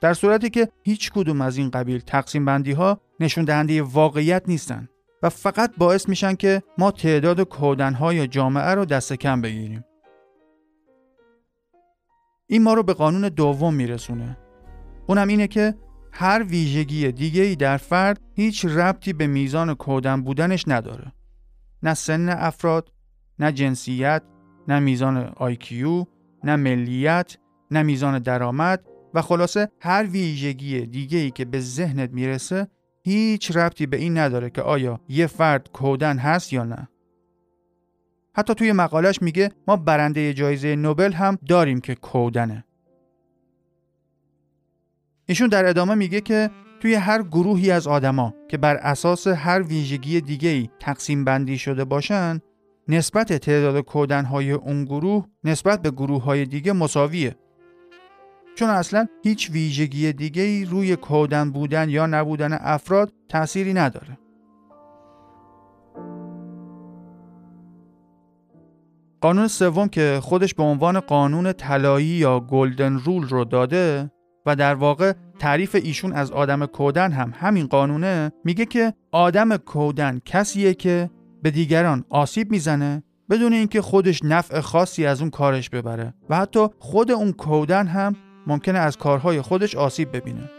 در 0.00 0.14
صورتی 0.14 0.50
که 0.50 0.68
هیچ 0.82 1.12
کدوم 1.12 1.40
از 1.40 1.56
این 1.56 1.70
قبیل 1.70 2.00
تقسیم 2.00 2.44
بندی 2.44 2.72
ها 2.72 3.00
نشون 3.20 3.44
دهنده 3.44 3.82
واقعیت 3.82 4.42
نیستن 4.48 4.88
و 5.22 5.28
فقط 5.28 5.72
باعث 5.76 6.08
میشن 6.08 6.34
که 6.34 6.62
ما 6.78 6.90
تعداد 6.90 7.40
کودن 7.40 7.94
های 7.94 8.26
جامعه 8.26 8.74
رو 8.74 8.84
دست 8.84 9.12
کم 9.12 9.40
بگیریم. 9.40 9.84
این 12.46 12.62
ما 12.62 12.74
رو 12.74 12.82
به 12.82 12.94
قانون 12.94 13.28
دوم 13.28 13.74
میرسونه. 13.74 14.38
اونم 15.06 15.28
اینه 15.28 15.46
که 15.46 15.74
هر 16.16 16.42
ویژگی 16.42 17.12
دیگه 17.12 17.42
ای 17.42 17.56
در 17.56 17.76
فرد 17.76 18.20
هیچ 18.34 18.64
ربطی 18.64 19.12
به 19.12 19.26
میزان 19.26 19.74
کودن 19.74 20.22
بودنش 20.22 20.64
نداره. 20.66 21.12
نه 21.82 21.94
سن 21.94 22.28
افراد، 22.28 22.92
نه 23.38 23.52
جنسیت، 23.52 24.22
نه 24.68 24.78
میزان 24.78 25.32
آیکیو، 25.36 26.04
نه 26.44 26.56
ملیت، 26.56 27.36
نه 27.70 27.82
میزان 27.82 28.18
درآمد 28.18 28.84
و 29.14 29.22
خلاصه 29.22 29.68
هر 29.80 30.06
ویژگی 30.10 30.86
دیگه 30.86 31.18
ای 31.18 31.30
که 31.30 31.44
به 31.44 31.60
ذهنت 31.60 32.10
می‌رسه 32.10 32.68
هیچ 33.04 33.56
ربطی 33.56 33.86
به 33.86 33.96
این 33.96 34.18
نداره 34.18 34.50
که 34.50 34.62
آیا 34.62 35.00
یه 35.08 35.26
فرد 35.26 35.70
کودن 35.72 36.18
هست 36.18 36.52
یا 36.52 36.64
نه. 36.64 36.88
حتی 38.36 38.54
توی 38.54 38.72
مقالش 38.72 39.22
میگه 39.22 39.50
ما 39.68 39.76
برنده 39.76 40.34
جایزه 40.34 40.76
نوبل 40.76 41.12
هم 41.12 41.38
داریم 41.48 41.80
که 41.80 41.94
کودنه. 41.94 42.64
ایشون 45.26 45.48
در 45.48 45.66
ادامه 45.66 45.94
میگه 45.94 46.20
که 46.20 46.50
توی 46.80 46.94
هر 46.94 47.22
گروهی 47.22 47.70
از 47.70 47.86
آدما 47.86 48.34
که 48.48 48.56
بر 48.56 48.76
اساس 48.76 49.26
هر 49.26 49.62
ویژگی 49.62 50.20
دیگه 50.20 50.48
ای 50.48 50.68
تقسیم 50.80 51.24
بندی 51.24 51.58
شده 51.58 51.84
باشن 51.84 52.40
نسبت 52.88 53.32
تعداد 53.32 53.80
کودنهای 53.80 54.52
اون 54.52 54.84
گروه 54.84 55.26
نسبت 55.44 55.82
به 55.82 55.90
گروه 55.90 56.22
های 56.22 56.44
دیگه 56.44 56.72
مساویه. 56.72 57.36
چون 58.54 58.70
اصلا 58.70 59.06
هیچ 59.22 59.50
ویژگی 59.50 60.12
دیگه 60.12 60.42
ای 60.42 60.64
روی 60.64 60.96
کودن 60.96 61.50
بودن 61.50 61.88
یا 61.88 62.06
نبودن 62.06 62.58
افراد 62.60 63.12
تأثیری 63.28 63.72
نداره. 63.72 64.18
قانون 69.20 69.48
سوم 69.48 69.88
که 69.88 70.18
خودش 70.22 70.54
به 70.54 70.62
عنوان 70.62 71.00
قانون 71.00 71.52
طلایی 71.52 72.06
یا 72.06 72.40
گلدن 72.40 72.98
رول 72.98 73.28
رو 73.28 73.44
داده 73.44 74.10
و 74.46 74.56
در 74.56 74.74
واقع 74.74 75.12
تعریف 75.38 75.74
ایشون 75.74 76.12
از 76.12 76.30
آدم 76.30 76.66
کودن 76.66 77.12
هم 77.12 77.32
همین 77.36 77.66
قانونه 77.66 78.32
میگه 78.44 78.64
که 78.64 78.92
آدم 79.12 79.56
کودن 79.56 80.20
کسیه 80.24 80.74
که 80.74 81.10
به 81.42 81.50
دیگران 81.50 82.04
آسیب 82.10 82.50
می‌زنه 82.50 83.02
بدون 83.30 83.52
اینکه 83.52 83.82
خودش 83.82 84.20
نفع 84.24 84.60
خاصی 84.60 85.06
از 85.06 85.20
اون 85.20 85.30
کارش 85.30 85.70
ببره 85.70 86.14
و 86.30 86.36
حتی 86.36 86.66
خود 86.78 87.10
اون 87.10 87.32
کودن 87.32 87.86
هم 87.86 88.16
ممکنه 88.46 88.78
از 88.78 88.96
کارهای 88.96 89.40
خودش 89.40 89.74
آسیب 89.74 90.16
ببینه. 90.16 90.50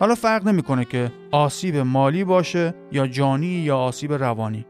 حالا 0.00 0.14
فرق 0.14 0.48
نمی‌کنه 0.48 0.84
که 0.84 1.12
آسیب 1.32 1.76
مالی 1.76 2.24
باشه 2.24 2.74
یا 2.92 3.06
جانی 3.06 3.46
یا 3.46 3.78
آسیب 3.78 4.12
روانی. 4.12 4.66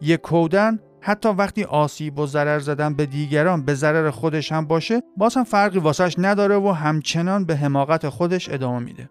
یک 0.00 0.20
کودن 0.20 0.78
حتی 1.00 1.28
وقتی 1.28 1.64
آسیب 1.64 2.18
و 2.18 2.26
ضرر 2.26 2.58
زدن 2.58 2.94
به 2.94 3.06
دیگران 3.06 3.64
به 3.64 3.74
ضرر 3.74 4.10
خودش 4.10 4.52
هم 4.52 4.66
باشه 4.66 5.02
باز 5.16 5.36
هم 5.36 5.44
فرقی 5.44 5.78
واسش 5.78 6.14
نداره 6.18 6.56
و 6.56 6.68
همچنان 6.68 7.44
به 7.44 7.56
حماقت 7.56 8.08
خودش 8.08 8.48
ادامه 8.48 8.78
میده. 8.78 9.10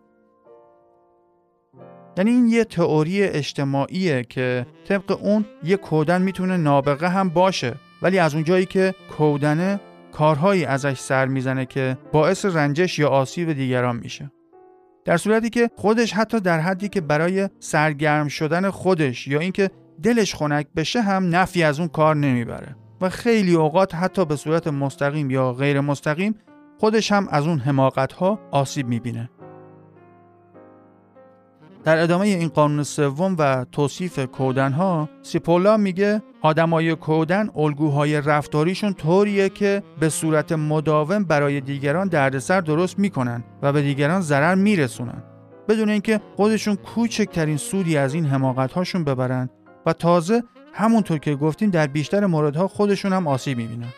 یعنی 2.18 2.32
این 2.32 2.48
یه 2.48 2.64
تئوری 2.64 3.24
اجتماعیه 3.24 4.24
که 4.24 4.66
طبق 4.88 5.20
اون 5.22 5.46
یه 5.64 5.78
کودن 5.78 6.22
می‌تونه 6.22 6.58
نابغه 6.58 7.08
هم 7.08 7.30
باشه 7.30 7.76
ولی 8.02 8.20
از 8.20 8.34
اونجایی 8.34 8.66
که 8.66 8.94
کودنه 9.18 9.80
کارهایی 10.12 10.66
ازش 10.66 11.00
سر 11.00 11.26
می‌زنه 11.26 11.66
که 11.66 11.98
باعث 12.12 12.46
رنجش 12.46 13.00
یا 13.00 13.10
آسیب 13.10 13.54
دیگران 13.54 13.96
میشه. 13.96 14.32
در 15.06 15.18
صورتی 15.18 15.50
که 15.50 15.70
خودش 15.76 16.14
حتی 16.14 16.40
در 16.40 16.60
حدی 16.60 16.90
که 16.90 17.02
برای 17.02 17.50
سرگرم 17.60 18.28
شدن 18.28 18.70
خودش 18.70 19.28
یا 19.28 19.40
اینکه 19.40 19.70
دلش 20.04 20.36
خنک 20.36 20.68
بشه 20.76 21.02
هم 21.02 21.36
نفی 21.36 21.64
از 21.64 21.80
اون 21.80 21.88
کار 21.88 22.16
نمی‌بره 22.16 22.76
و 23.02 23.10
خیلی 23.10 23.56
اوقات 23.56 23.96
حتی 23.96 24.26
به 24.26 24.36
صورت 24.36 24.68
مستقیم 24.68 25.30
یا 25.30 25.54
غیر 25.54 25.82
مستقیم 25.82 26.36
خودش 26.80 27.12
هم 27.12 27.28
از 27.32 27.48
اون 27.48 27.60
حماقت 27.60 28.14
ها 28.14 28.40
آسیب 28.52 28.88
می‌بینه. 28.88 29.30
در 31.84 31.98
ادامه 31.98 32.26
این 32.26 32.48
قانون 32.48 32.84
سوم 32.84 33.36
و 33.40 33.66
توصیف 33.72 34.20
کودن 34.20 34.72
ها 34.72 35.10
سیپولا 35.22 35.78
میگه 35.78 36.22
آدمای 36.42 36.96
کودن 36.96 37.50
الگوهای 37.56 38.22
رفتاریشون 38.22 38.94
طوریه 38.94 39.50
که 39.50 39.84
به 40.00 40.10
صورت 40.10 40.52
مداوم 40.52 41.24
برای 41.24 41.62
دیگران 41.62 42.08
دردسر 42.08 42.62
درست 42.62 43.00
می‌کنن 43.00 43.44
و 43.62 43.74
به 43.74 43.82
دیگران 43.82 44.22
ضرر 44.22 44.56
میرسونن. 44.56 45.24
بدون 45.68 45.90
اینکه 45.90 46.22
خودشون 46.36 46.76
کوچکترین 46.76 47.58
سودی 47.58 47.98
از 47.98 48.14
این 48.14 48.26
حماقت 48.26 48.72
هاشون 48.72 49.04
ببرن 49.04 49.50
و 49.88 49.94
تازه 49.94 50.44
همونطور 50.74 51.18
که 51.18 51.36
گفتیم 51.36 51.70
در 51.70 51.88
بیشتر 51.88 52.26
موردها 52.26 52.68
خودشون 52.68 53.14
هم 53.14 53.28
آسیب 53.28 53.58
می‌بینن. 53.58 53.94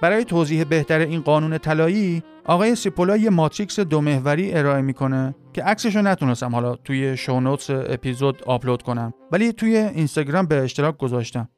برای 0.00 0.24
توضیح 0.24 0.64
بهتر 0.64 0.98
این 0.98 1.20
قانون 1.20 1.58
طلایی 1.58 2.22
آقای 2.44 2.74
سیپولا 2.74 3.16
یه 3.16 3.30
ماتریکس 3.30 3.80
دو 3.80 4.00
محوری 4.00 4.54
ارائه 4.54 4.82
می‌کنه 4.82 5.34
که 5.52 5.62
عکسش 5.62 5.96
رو 5.96 6.02
نتونستم 6.02 6.54
حالا 6.54 6.76
توی 6.76 7.16
شونوتس 7.16 7.70
اپیزود 7.70 8.42
آپلود 8.42 8.82
کنم 8.82 9.14
ولی 9.32 9.52
توی 9.52 9.76
اینستاگرام 9.76 10.46
به 10.46 10.62
اشتراک 10.62 10.98
گذاشتم. 10.98 11.48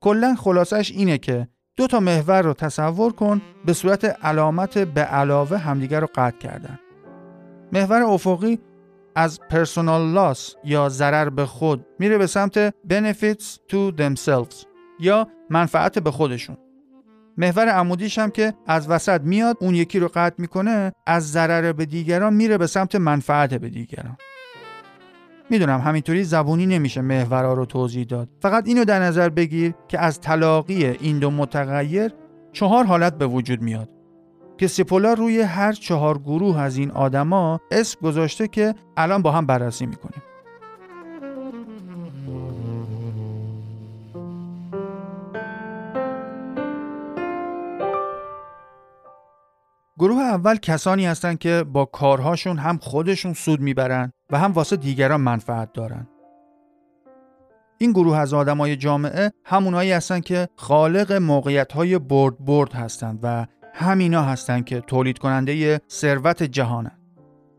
کلا 0.00 0.34
خلاصش 0.34 0.90
اینه 0.90 1.18
که 1.18 1.48
دو 1.76 1.86
تا 1.86 2.00
محور 2.00 2.42
رو 2.42 2.52
تصور 2.52 3.12
کن 3.12 3.42
به 3.64 3.72
صورت 3.72 4.04
علامت 4.04 4.78
به 4.78 5.00
علاوه 5.00 5.58
همدیگر 5.58 6.00
رو 6.00 6.08
قطع 6.14 6.38
کردن. 6.38 6.78
محور 7.72 8.02
افقی 8.02 8.58
از 9.16 9.40
پرسونال 9.50 10.12
لاس 10.12 10.54
یا 10.64 10.88
ضرر 10.88 11.28
به 11.28 11.46
خود 11.46 11.86
میره 11.98 12.18
به 12.18 12.26
سمت 12.26 12.70
benefits 12.70 13.58
to 13.70 13.98
themselves 13.98 14.66
یا 15.00 15.28
منفعت 15.50 15.98
به 15.98 16.10
خودشون. 16.10 16.56
محور 17.36 17.68
عمودیش 17.68 18.18
هم 18.18 18.30
که 18.30 18.54
از 18.66 18.90
وسط 18.90 19.20
میاد 19.20 19.56
اون 19.60 19.74
یکی 19.74 19.98
رو 19.98 20.08
قطع 20.08 20.34
می‌کنه 20.38 20.92
از 21.06 21.32
ضرر 21.32 21.72
به 21.72 21.86
دیگران 21.86 22.34
میره 22.34 22.58
به 22.58 22.66
سمت 22.66 22.94
منفعت 22.94 23.54
به 23.54 23.68
دیگران. 23.68 24.16
می‌دونم 25.50 25.80
همینطوری 25.80 26.24
زبونی 26.24 26.66
نمیشه 26.66 27.00
محورها 27.00 27.52
رو 27.52 27.66
توضیح 27.66 28.04
داد. 28.04 28.28
فقط 28.42 28.68
اینو 28.68 28.84
در 28.84 29.00
نظر 29.00 29.28
بگیر 29.28 29.74
که 29.88 29.98
از 29.98 30.20
تلاقی 30.20 30.86
این 30.86 31.18
دو 31.18 31.30
متغیر 31.30 32.12
چهار 32.52 32.84
حالت 32.84 33.18
به 33.18 33.26
وجود 33.26 33.62
میاد. 33.62 33.95
که 34.58 34.66
سیپولا 34.66 35.12
روی 35.12 35.40
هر 35.40 35.72
چهار 35.72 36.18
گروه 36.18 36.60
از 36.60 36.76
این 36.76 36.90
آدما 36.90 37.60
اسم 37.70 37.98
گذاشته 38.02 38.48
که 38.48 38.74
الان 38.96 39.22
با 39.22 39.30
هم 39.32 39.46
بررسی 39.46 39.86
می‌کنیم 39.86 40.22
گروه 49.98 50.22
اول 50.22 50.56
کسانی 50.56 51.06
هستند 51.06 51.38
که 51.38 51.64
با 51.72 51.84
کارهاشون 51.84 52.58
هم 52.58 52.78
خودشون 52.78 53.32
سود 53.32 53.60
می‌برن 53.60 54.12
و 54.30 54.38
هم 54.38 54.52
واسه 54.52 54.76
دیگران 54.76 55.20
منفعت 55.20 55.72
دارن. 55.72 56.08
این 57.78 57.92
گروه 57.92 58.16
از 58.18 58.34
آدمای 58.34 58.76
جامعه 58.76 59.32
همونایی 59.44 59.92
هستند 59.92 60.24
که 60.24 60.48
خالق 60.56 61.12
موقعیت 61.12 61.72
های 61.72 61.98
برد 61.98 62.44
برد 62.44 62.72
هستند 62.72 63.18
و 63.22 63.46
همینا 63.78 64.22
هستند 64.22 64.64
که 64.64 64.80
تولید 64.80 65.18
کننده 65.18 65.80
ثروت 65.90 66.42
جهانن. 66.42 66.98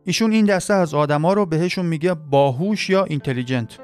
ایشون 0.06 0.32
این 0.32 0.46
دسته 0.46 0.74
از 0.74 0.94
آدما 0.94 1.34
رو 1.34 1.46
بهشون 1.46 1.86
میگه 1.86 2.14
باهوش 2.14 2.90
یا 2.90 3.04
اینتلیجنت. 3.04 3.78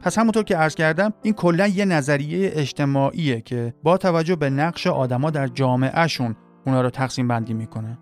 پس 0.00 0.18
همونطور 0.18 0.44
که 0.44 0.56
عرض 0.56 0.74
کردم 0.74 1.12
این 1.22 1.34
کلا 1.34 1.66
یه 1.66 1.84
نظریه 1.84 2.50
اجتماعیه 2.54 3.40
که 3.40 3.74
با 3.82 3.96
توجه 3.96 4.36
به 4.36 4.50
نقش 4.50 4.86
آدما 4.86 5.30
در 5.30 5.46
جامعهشون 5.46 6.36
اونا 6.66 6.80
رو 6.80 6.90
تقسیم 6.90 7.28
بندی 7.28 7.54
می‌کنه 7.54 7.98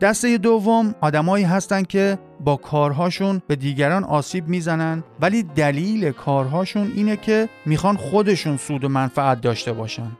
دسته 0.00 0.38
دوم 0.38 0.94
آدمایی 1.00 1.44
هستن 1.44 1.82
که 1.82 2.18
با 2.40 2.56
کارهاشون 2.56 3.42
به 3.46 3.56
دیگران 3.56 4.04
آسیب 4.04 4.48
می‌زنن 4.48 5.04
ولی 5.20 5.42
دلیل 5.42 6.10
کارهاشون 6.10 6.92
اینه 6.96 7.16
که 7.16 7.48
می‌خوان 7.66 7.96
خودشون 7.96 8.56
سود 8.56 8.84
و 8.84 8.88
منفعت 8.88 9.40
داشته 9.40 9.72
باشن. 9.72 10.10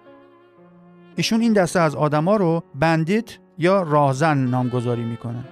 ایشون 1.17 1.41
این 1.41 1.53
دسته 1.53 1.81
از 1.81 1.95
آدما 1.95 2.37
رو 2.37 2.63
بندیت 2.75 3.39
یا 3.59 3.83
راهزن 3.83 4.39
نامگذاری 4.39 5.05
می‌کنه 5.05 5.45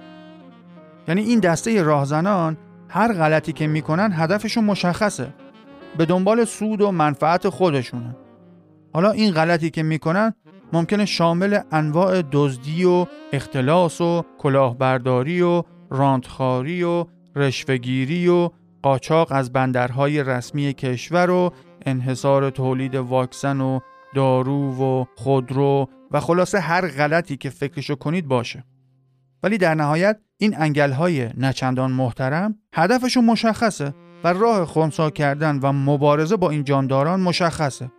یعنی 1.07 1.21
این 1.21 1.39
دسته 1.39 1.83
راهزنان 1.83 2.57
هر 2.89 3.13
غلطی 3.13 3.53
که 3.53 3.67
می‌کنن 3.67 4.11
هدفشون 4.13 4.63
مشخصه. 4.63 5.33
به 5.97 6.05
دنبال 6.05 6.45
سود 6.45 6.81
و 6.81 6.91
منفعت 6.91 7.49
خودشونه. 7.49 8.15
حالا 8.93 9.11
این 9.11 9.31
غلطی 9.31 9.69
که 9.69 9.83
می‌کنن 9.83 10.33
ممکنه 10.73 11.05
شامل 11.05 11.59
انواع 11.71 12.21
دزدی 12.31 12.85
و 12.85 13.05
اختلاس 13.33 14.01
و 14.01 14.23
کلاهبرداری 14.37 15.41
و 15.41 15.63
رانتخاری 15.89 16.83
و 16.83 17.05
رشوهگیری 17.35 18.27
و 18.27 18.49
قاچاق 18.83 19.31
از 19.31 19.53
بندرهای 19.53 20.23
رسمی 20.23 20.73
کشور 20.73 21.29
و 21.29 21.53
انحصار 21.85 22.49
تولید 22.49 22.95
واکسن 22.95 23.61
و 23.61 23.79
دارو 24.15 24.83
و 24.83 25.05
خودرو 25.15 25.89
و 26.11 26.19
خلاصه 26.19 26.59
هر 26.59 26.87
غلطی 26.87 27.37
که 27.37 27.49
فکرشو 27.49 27.95
کنید 27.95 28.27
باشه. 28.27 28.63
ولی 29.43 29.57
در 29.57 29.75
نهایت 29.75 30.19
این 30.37 30.55
انگلهای 30.57 31.29
نچندان 31.37 31.91
محترم 31.91 32.55
هدفشون 32.73 33.25
مشخصه 33.25 33.93
و 34.23 34.33
راه 34.33 34.65
خونسا 34.65 35.09
کردن 35.09 35.59
و 35.59 35.71
مبارزه 35.71 36.35
با 36.35 36.49
این 36.49 36.63
جانداران 36.63 37.19
مشخصه. 37.19 37.91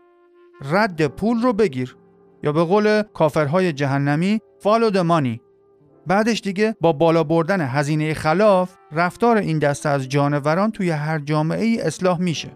رد 0.64 1.06
پول 1.06 1.42
رو 1.42 1.52
بگیر. 1.52 1.96
یا 2.42 2.52
به 2.52 2.64
قول 2.64 3.02
کافرهای 3.02 3.72
جهنمی 3.72 4.40
فالو 4.58 4.90
د 4.90 4.96
بعدش 6.06 6.40
دیگه 6.40 6.76
با 6.80 6.92
بالا 6.92 7.24
بردن 7.24 7.60
هزینه 7.60 8.14
خلاف 8.14 8.74
رفتار 8.92 9.36
این 9.36 9.58
دسته 9.58 9.88
از 9.88 10.08
جانوران 10.08 10.70
توی 10.70 10.90
هر 10.90 11.18
جامعه 11.18 11.64
ای 11.64 11.80
اصلاح 11.80 12.20
میشه. 12.20 12.50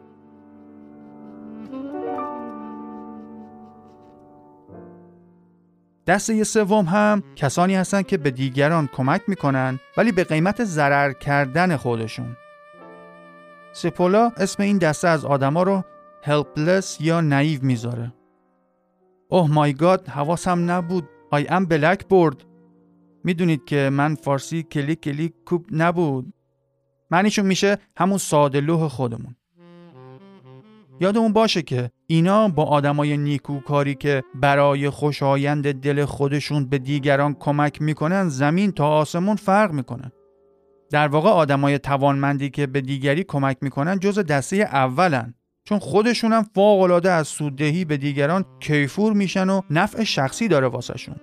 دسته 6.07 6.45
سوم 6.45 6.85
هم 6.85 7.23
کسانی 7.37 7.75
هستند 7.75 8.07
که 8.07 8.18
به 8.18 8.31
دیگران 8.31 8.88
کمک 8.92 9.23
می‌کنن 9.27 9.81
ولی 9.97 10.12
به 10.12 10.25
قیمت 10.25 10.64
ضرر 10.64 11.12
کردن 11.12 11.77
خودشون. 11.77 12.37
سپولا 13.73 14.33
اسم 14.37 14.62
این 14.62 14.79
دسته 14.79 15.09
از 15.09 15.25
آدما 15.25 15.62
رو 15.62 15.85
helpless 16.25 17.01
یا 17.01 17.21
نایو 17.21 17.59
می‌ذاره. 17.62 18.12
اوه 19.33 19.51
مای 19.51 19.73
گاد 19.73 20.09
حواسم 20.09 20.71
نبود. 20.71 21.09
آی 21.31 21.47
ام 21.49 21.66
بلک 21.66 22.07
بورد 22.07 22.45
می‌دونید 23.25 23.64
که 23.64 23.90
من 23.92 24.14
فارسی 24.14 24.62
کلیک 24.62 25.01
کلیک 25.01 25.33
کوب 25.47 25.66
نبود. 25.71 26.33
معنیشون 27.11 27.47
میشه 27.47 27.79
همون 27.97 28.18
ساده 28.18 28.61
لوح 28.61 28.88
خودمون. 28.88 29.37
یادمون 31.01 31.33
باشه 31.33 31.62
که 31.62 31.90
اینا 32.07 32.49
با 32.49 32.64
آدمای 32.64 33.16
نیکوکاری 33.16 33.95
که 33.95 34.23
برای 34.35 34.90
خوشایند 34.90 35.73
دل 35.73 36.05
خودشون 36.05 36.68
به 36.68 36.79
دیگران 36.79 37.35
کمک 37.35 37.83
می‌کنن 37.83 38.29
زمین 38.29 38.73
تا 38.73 38.88
آسمون 38.88 39.37
فرق 39.37 39.73
می‌کنن 39.73 40.12
در 40.90 41.09
واقع 41.09 41.31
آدمای 41.31 41.79
توانمندی 41.79 42.51
که 42.51 42.66
به 42.66 42.81
دیگری 42.81 43.25
کمک 43.25 43.57
می‌کنن 43.61 43.99
جز 43.99 44.18
دسته 44.18 44.57
اولن. 44.57 45.35
چون 45.64 45.79
خودشون 45.79 46.33
هم 46.33 46.42
فوق 46.55 47.01
از 47.05 47.29
سوددهی 47.29 47.85
به 47.85 47.96
دیگران 47.96 48.44
کیفور 48.61 49.12
میشن 49.12 49.48
و 49.48 49.61
نفع 49.70 50.05
شخصی 50.05 50.48
داره 50.48 50.66
واسهشون. 50.66 51.16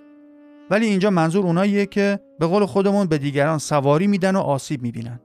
ولی 0.70 0.86
اینجا 0.86 1.10
منظور 1.10 1.46
اوناییه 1.46 1.86
که 1.86 2.20
به 2.38 2.46
قول 2.46 2.66
خودمون 2.66 3.06
به 3.06 3.18
دیگران 3.18 3.58
سواری 3.58 4.06
میدن 4.06 4.36
و 4.36 4.40
آسیب 4.40 4.82
می‌بینن. 4.82 5.20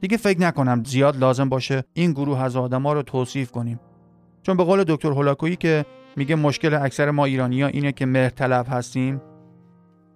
دیگه 0.00 0.16
فکر 0.16 0.40
نکنم 0.40 0.82
زیاد 0.84 1.16
لازم 1.16 1.48
باشه 1.48 1.84
این 1.92 2.12
گروه 2.12 2.40
از 2.40 2.56
آدما 2.56 2.92
رو 2.92 3.02
توصیف 3.02 3.50
کنیم. 3.50 3.80
چون 4.42 4.56
به 4.56 4.64
قول 4.64 4.84
دکتر 4.84 5.08
هولاکویی 5.08 5.56
که 5.56 5.84
میگه 6.16 6.34
مشکل 6.34 6.74
اکثر 6.74 7.10
ما 7.10 7.24
ایرانی 7.24 7.62
ها 7.62 7.68
اینه 7.68 7.92
که 7.92 8.06
مهر 8.06 8.52
هستیم 8.68 9.20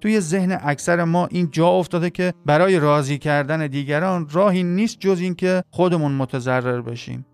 توی 0.00 0.20
ذهن 0.20 0.58
اکثر 0.62 1.04
ما 1.04 1.26
این 1.26 1.48
جا 1.50 1.68
افتاده 1.68 2.10
که 2.10 2.34
برای 2.46 2.78
راضی 2.78 3.18
کردن 3.18 3.66
دیگران 3.66 4.28
راهی 4.32 4.62
نیست 4.62 5.00
جز 5.00 5.20
اینکه 5.20 5.62
خودمون 5.70 6.12
متضرر 6.12 6.80
بشیم. 6.80 7.26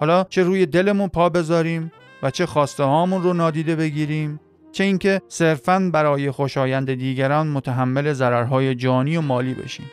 حالا 0.00 0.24
چه 0.24 0.42
روی 0.42 0.66
دلمون 0.66 1.08
پا 1.08 1.28
بذاریم 1.28 1.92
و 2.22 2.30
چه 2.30 2.46
خواسته 2.46 2.84
هامون 2.84 3.22
رو 3.22 3.32
نادیده 3.32 3.76
بگیریم 3.76 4.40
چه 4.72 4.84
اینکه 4.84 5.22
صرفاً 5.28 5.90
برای 5.92 6.30
خوشایند 6.30 6.94
دیگران 6.94 7.46
متحمل 7.46 8.12
ضررهای 8.12 8.74
جانی 8.74 9.16
و 9.16 9.20
مالی 9.20 9.54
بشیم. 9.54 9.86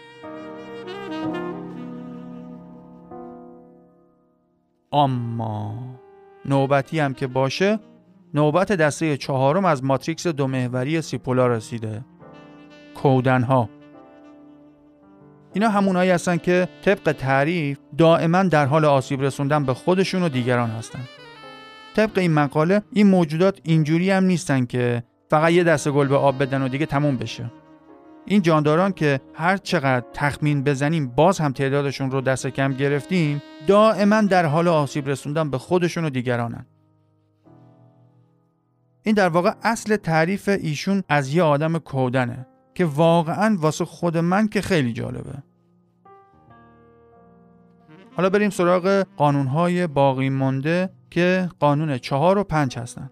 اما 4.91 5.75
نوبتی 6.45 6.99
هم 6.99 7.13
که 7.13 7.27
باشه 7.27 7.79
نوبت 8.33 8.71
دسته 8.71 9.17
چهارم 9.17 9.65
از 9.65 9.83
ماتریکس 9.83 10.27
دو 10.27 10.47
محوری 10.47 11.01
سیپولا 11.01 11.47
رسیده. 11.47 12.05
کودن 12.95 13.43
ها 13.43 13.69
اینا 15.55 15.69
همونایی 15.69 16.11
هستن 16.11 16.37
که 16.37 16.67
طبق 16.81 17.11
تعریف 17.11 17.77
دائما 17.97 18.43
در 18.43 18.65
حال 18.65 18.85
آسیب 18.85 19.21
رسوندن 19.21 19.65
به 19.65 19.73
خودشون 19.73 20.23
و 20.23 20.29
دیگران 20.29 20.69
هستن. 20.69 20.99
طبق 21.95 22.17
این 22.17 22.33
مقاله 22.33 22.81
این 22.93 23.07
موجودات 23.07 23.59
اینجوری 23.63 24.11
هم 24.11 24.23
نیستن 24.23 24.65
که 24.65 25.03
فقط 25.29 25.51
یه 25.51 25.63
دسته 25.63 25.91
گل 25.91 26.07
به 26.07 26.15
آب 26.15 26.43
بدن 26.43 26.61
و 26.61 26.67
دیگه 26.67 26.85
تموم 26.85 27.17
بشه. 27.17 27.51
این 28.25 28.41
جانداران 28.41 28.91
که 28.91 29.19
هر 29.33 29.57
چقدر 29.57 30.05
تخمین 30.13 30.63
بزنیم 30.63 31.07
باز 31.07 31.39
هم 31.39 31.51
تعدادشون 31.51 32.11
رو 32.11 32.21
دست 32.21 32.47
کم 32.47 32.73
گرفتیم 32.73 33.41
دائما 33.67 34.21
در 34.21 34.45
حال 34.45 34.67
آسیب 34.67 35.09
رسوندن 35.09 35.49
به 35.49 35.57
خودشون 35.57 36.05
و 36.05 36.09
دیگرانن. 36.09 36.65
این 39.03 39.15
در 39.15 39.29
واقع 39.29 39.51
اصل 39.63 39.95
تعریف 39.95 40.49
ایشون 40.49 41.03
از 41.09 41.33
یه 41.33 41.43
آدم 41.43 41.77
کودنه. 41.77 42.47
که 42.75 42.85
واقعا 42.85 43.57
واسه 43.59 43.85
خود 43.85 44.17
من 44.17 44.47
که 44.47 44.61
خیلی 44.61 44.93
جالبه. 44.93 45.33
حالا 48.17 48.29
بریم 48.29 48.49
سراغ 48.49 49.05
قانونهای 49.17 49.87
باقی 49.87 50.29
مونده 50.29 50.89
که 51.09 51.49
قانون 51.59 51.97
چهار 51.97 52.37
و 52.37 52.43
پنج 52.43 52.77
هستن. 52.77 53.11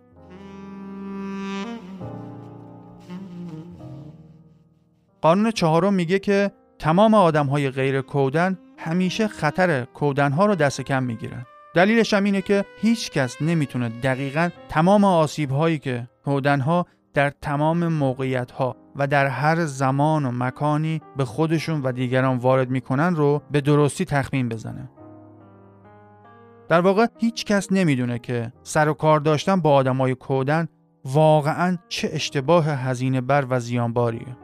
قانون 5.21 5.51
چهارم 5.51 5.93
میگه 5.93 6.19
که 6.19 6.51
تمام 6.79 7.13
آدم 7.13 7.47
های 7.47 7.69
غیر 7.69 8.01
کودن 8.01 8.59
همیشه 8.77 9.27
خطر 9.27 9.85
کودن 9.85 10.31
ها 10.31 10.45
رو 10.45 10.55
دست 10.55 10.81
کم 10.81 11.03
می‌گیرن. 11.03 11.45
دلیلش 11.75 12.13
هم 12.13 12.23
اینه 12.23 12.41
که 12.41 12.65
هیچ 12.81 13.11
کس 13.11 13.41
نمی‌تونه 13.41 13.89
دقیقا 13.89 14.49
تمام 14.69 15.03
آسیب 15.03 15.51
هایی 15.51 15.79
که 15.79 16.07
کودن 16.25 16.59
ها 16.59 16.85
در 17.13 17.29
تمام 17.29 17.87
موقعیت 17.87 18.51
ها 18.51 18.75
و 18.95 19.07
در 19.07 19.27
هر 19.27 19.65
زمان 19.65 20.25
و 20.25 20.31
مکانی 20.31 21.01
به 21.17 21.25
خودشون 21.25 21.81
و 21.81 21.91
دیگران 21.91 22.37
وارد 22.37 22.69
می‌کنن 22.69 23.15
رو 23.15 23.41
به 23.51 23.61
درستی 23.61 24.05
تخمین 24.05 24.49
بزنه. 24.49 24.89
در 26.69 26.81
واقع 26.81 27.07
هیچ 27.19 27.45
کس 27.45 27.71
نمی‌دونه 27.71 28.19
که 28.19 28.53
سر 28.63 28.89
و 28.89 28.93
کار 28.93 29.19
داشتن 29.19 29.61
با 29.61 29.73
آدمای 29.73 30.15
کودن 30.15 30.67
واقعا 31.05 31.77
چه 31.87 32.09
اشتباه 32.13 32.65
هزینه 32.65 33.21
بر 33.21 33.45
و 33.49 33.59
زیانباریه. 33.59 34.37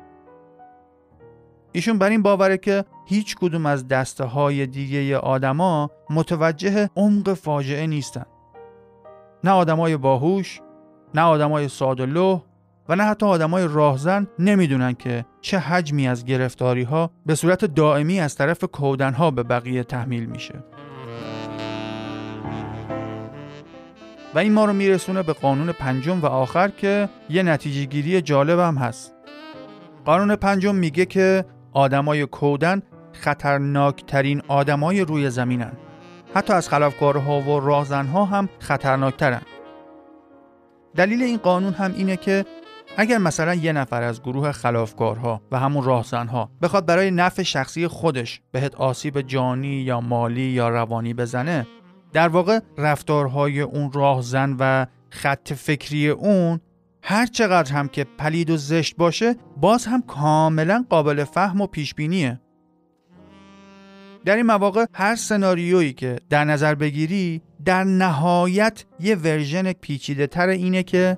ایشون 1.71 1.97
بر 1.97 2.09
این 2.09 2.21
باوره 2.21 2.57
که 2.57 2.85
هیچ 3.05 3.35
کدوم 3.35 3.65
از 3.65 3.87
دسته 3.87 4.23
های 4.23 4.67
دیگه 4.67 5.17
آدما 5.17 5.91
متوجه 6.09 6.89
عمق 6.95 7.33
فاجعه 7.33 7.87
نیستن. 7.87 8.25
نه 9.43 9.51
آدمای 9.51 9.97
باهوش، 9.97 10.61
نه 11.15 11.21
آدمای 11.21 11.67
ساده 11.67 12.05
و 12.89 12.95
نه 12.95 13.03
حتی 13.03 13.25
آدمای 13.25 13.67
راهزن 13.67 14.27
نمی‌دونن 14.39 14.93
که 14.93 15.25
چه 15.41 15.59
حجمی 15.59 16.07
از 16.07 16.25
گرفتاری 16.25 16.83
ها 16.83 17.11
به 17.25 17.35
صورت 17.35 17.65
دائمی 17.65 18.19
از 18.19 18.35
طرف 18.35 18.63
کودن 18.63 19.13
ها 19.13 19.31
به 19.31 19.43
بقیه 19.43 19.83
تحمیل 19.83 20.25
میشه. 20.25 20.63
و 24.35 24.39
این 24.39 24.53
ما 24.53 24.65
رو 24.65 24.73
میرسونه 24.73 25.23
به 25.23 25.33
قانون 25.33 25.71
پنجم 25.71 26.21
و 26.21 26.25
آخر 26.25 26.67
که 26.67 27.09
یه 27.29 27.43
نتیجه 27.43 27.85
گیری 27.85 28.21
جالب 28.21 28.59
هم 28.59 28.75
هست. 28.75 29.13
قانون 30.05 30.35
پنجم 30.35 30.75
میگه 30.75 31.05
که 31.05 31.45
آدمای 31.73 32.25
کودن 32.25 32.81
خطرناکترین 33.11 34.41
آدمای 34.47 35.01
روی 35.01 35.29
زمینن. 35.29 35.71
حتی 36.35 36.53
از 36.53 36.69
خلافکارها 36.69 37.41
و 37.41 37.59
راهزنها 37.59 38.25
هم 38.25 38.49
خطرناکترن. 38.59 39.41
دلیل 40.95 41.23
این 41.23 41.37
قانون 41.37 41.73
هم 41.73 41.93
اینه 41.97 42.17
که 42.17 42.45
اگر 43.01 43.17
مثلا 43.17 43.55
یه 43.55 43.71
نفر 43.71 44.01
از 44.01 44.21
گروه 44.21 44.51
خلافکارها 44.51 45.41
و 45.51 45.59
همون 45.59 45.83
راهزنها 45.83 46.51
بخواد 46.61 46.85
برای 46.85 47.11
نفع 47.11 47.43
شخصی 47.43 47.87
خودش 47.87 48.41
بهت 48.51 48.75
آسیب 48.75 49.21
جانی 49.21 49.67
یا 49.81 50.01
مالی 50.01 50.41
یا 50.41 50.69
روانی 50.69 51.13
بزنه 51.13 51.67
در 52.13 52.27
واقع 52.27 52.59
رفتارهای 52.77 53.61
اون 53.61 53.91
راهزن 53.91 54.55
و 54.59 54.85
خط 55.09 55.53
فکری 55.53 56.09
اون 56.09 56.59
هر 57.03 57.25
چقدر 57.25 57.73
هم 57.73 57.87
که 57.87 58.03
پلید 58.03 58.49
و 58.49 58.57
زشت 58.57 58.95
باشه 58.97 59.35
باز 59.57 59.85
هم 59.85 60.01
کاملا 60.01 60.85
قابل 60.89 61.23
فهم 61.23 61.61
و 61.61 61.67
پیش 61.67 61.95
بینیه 61.95 62.39
در 64.25 64.35
این 64.35 64.45
مواقع 64.45 64.85
هر 64.93 65.15
سناریویی 65.15 65.93
که 65.93 66.19
در 66.29 66.45
نظر 66.45 66.75
بگیری 66.75 67.41
در 67.65 67.83
نهایت 67.83 68.85
یه 68.99 69.15
version 69.15 69.71
پیچیده 69.73 70.27
تر 70.27 70.47
اینه 70.47 70.83
که 70.83 71.17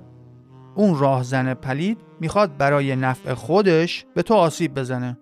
اون 0.76 1.00
راهزن 1.00 1.54
پلید 1.54 1.98
می‌خواد 2.20 2.58
برای 2.58 2.96
نفع 2.96 3.34
خودش 3.34 4.06
به 4.16 4.22
تو 4.22 4.34
آسیب 4.34 4.74
بزنه. 4.74 5.18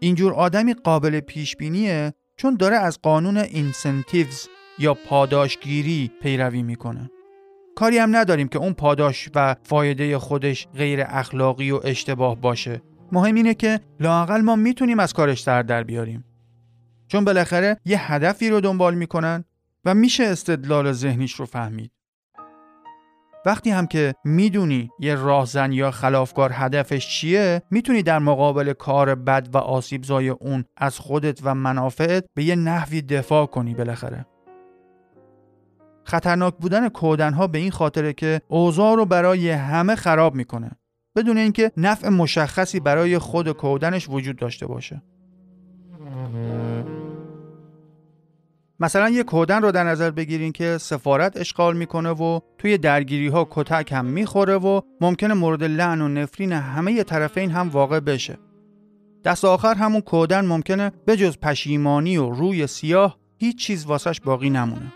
اینجور 0.00 0.32
آدمی 0.34 0.74
قابل 0.74 1.20
پیش 1.20 1.56
بینیه 1.56 2.12
چون 2.36 2.56
داره 2.56 2.76
از 2.76 2.98
قانون 3.02 3.36
incentives 3.36 4.48
یا 4.78 4.94
پاداشگیری 4.94 6.10
پیروی 6.22 6.62
می‌کنه. 6.62 7.10
کاری 7.76 7.98
هم 7.98 8.16
نداریم 8.16 8.48
که 8.48 8.58
اون 8.58 8.72
پاداش 8.72 9.28
و 9.34 9.56
فایده 9.62 10.18
خودش 10.18 10.68
غیر 10.74 11.00
اخلاقی 11.06 11.70
و 11.70 11.80
اشتباه 11.84 12.40
باشه. 12.40 12.82
مهم 13.12 13.34
اینه 13.34 13.54
که 13.54 13.80
لاقل 14.00 14.40
ما 14.40 14.56
می‌تونیم 14.56 15.00
از 15.00 15.12
کارش 15.12 15.42
سر 15.42 15.62
در 15.62 15.82
بیاریم. 15.82 16.24
چون 17.08 17.24
بالاخره 17.24 17.76
یه 17.84 18.12
هدفی 18.12 18.50
رو 18.50 18.60
دنبال 18.60 18.94
می‌کنن 18.94 19.44
و 19.84 19.94
میشه 19.94 20.24
استدلال 20.24 20.92
ذهنیش 20.92 21.32
رو 21.32 21.46
فهمید. 21.46 21.92
وقتی 23.46 23.70
هم 23.70 23.86
که 23.86 24.14
می‌دونی 24.24 24.90
یه 25.00 25.14
راهزن 25.14 25.72
یا 25.72 25.90
خلافکار 25.90 26.50
هدفش 26.54 27.08
چیه 27.08 27.62
می‌تونی 27.70 28.02
در 28.02 28.18
مقابل 28.18 28.72
کار 28.72 29.14
بد 29.14 29.48
و 29.54 29.58
آسیب 29.58 30.04
زای 30.04 30.28
اون 30.28 30.64
از 30.76 30.98
خودت 30.98 31.40
و 31.42 31.54
منافعت 31.54 32.24
به 32.34 32.44
یه 32.44 32.56
نحوی 32.56 33.02
دفاع 33.02 33.46
کنی 33.46 33.74
بالاخره. 33.74 34.26
خطرناک 36.04 36.54
بودن 36.56 36.88
کودنها 36.88 37.46
به 37.46 37.58
این 37.58 37.70
خاطره 37.70 38.12
که 38.12 38.40
اوضاع 38.48 38.96
رو 38.96 39.04
برای 39.04 39.50
همه 39.50 39.96
خراب 39.96 40.34
می‌کنه 40.34 40.70
بدون 41.16 41.38
اینکه 41.38 41.72
نفع 41.76 42.08
مشخصی 42.08 42.80
برای 42.80 43.18
خود 43.18 43.52
کودنش 43.52 44.08
وجود 44.08 44.36
داشته 44.36 44.66
باشه. 44.66 45.02
مثلا 48.80 49.08
یه 49.08 49.22
کودن 49.22 49.62
رو 49.62 49.72
در 49.72 49.84
نظر 49.84 50.10
بگیرین 50.10 50.52
که 50.52 50.78
سفارت 50.78 51.36
اشغال 51.36 51.76
می‌کنه 51.76 52.10
و 52.10 52.40
توی 52.58 52.78
درگیری 52.78 53.28
ها 53.28 53.48
کتک 53.50 53.92
هم 53.92 54.04
می‌خوره 54.04 54.54
و 54.54 54.80
ممکنه 55.00 55.34
مورد 55.34 55.64
لعن 55.64 56.00
و 56.00 56.08
نفرین 56.08 56.52
همه 56.52 57.02
طرفین 57.02 57.50
هم 57.50 57.68
واقع 57.68 58.00
بشه. 58.00 58.38
دست 59.24 59.44
آخر 59.44 59.74
همون 59.74 60.00
کودن 60.00 60.44
ممکنه 60.44 60.92
بجز 61.06 61.36
پشیمانی 61.38 62.16
و 62.16 62.30
روی 62.30 62.66
سیاه 62.66 63.18
هیچ 63.38 63.58
چیز 63.58 63.86
واسش 63.86 64.20
باقی 64.20 64.50
نمونه. 64.50 64.92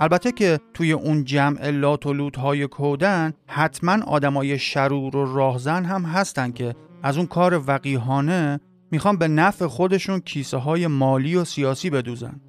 البته 0.00 0.32
که 0.32 0.60
توی 0.74 0.92
اون 0.92 1.24
جمع 1.24 1.70
لات 1.70 2.06
و 2.06 2.12
لوت 2.12 2.36
های 2.38 2.66
کودن 2.66 3.32
حتما 3.46 4.04
آدمای 4.06 4.58
شرور 4.58 5.16
و 5.16 5.34
راهزن 5.36 5.84
هم 5.84 6.02
هستن 6.02 6.52
که 6.52 6.74
از 7.02 7.16
اون 7.16 7.26
کار 7.26 7.62
وقیهانه 7.66 8.60
می‌خوان 8.90 9.16
به 9.16 9.28
نفع 9.28 9.66
خودشون 9.66 10.20
کیسه 10.20 10.56
های 10.56 10.86
مالی 10.86 11.36
و 11.36 11.44
سیاسی 11.44 11.90
بدوزن 11.90 12.40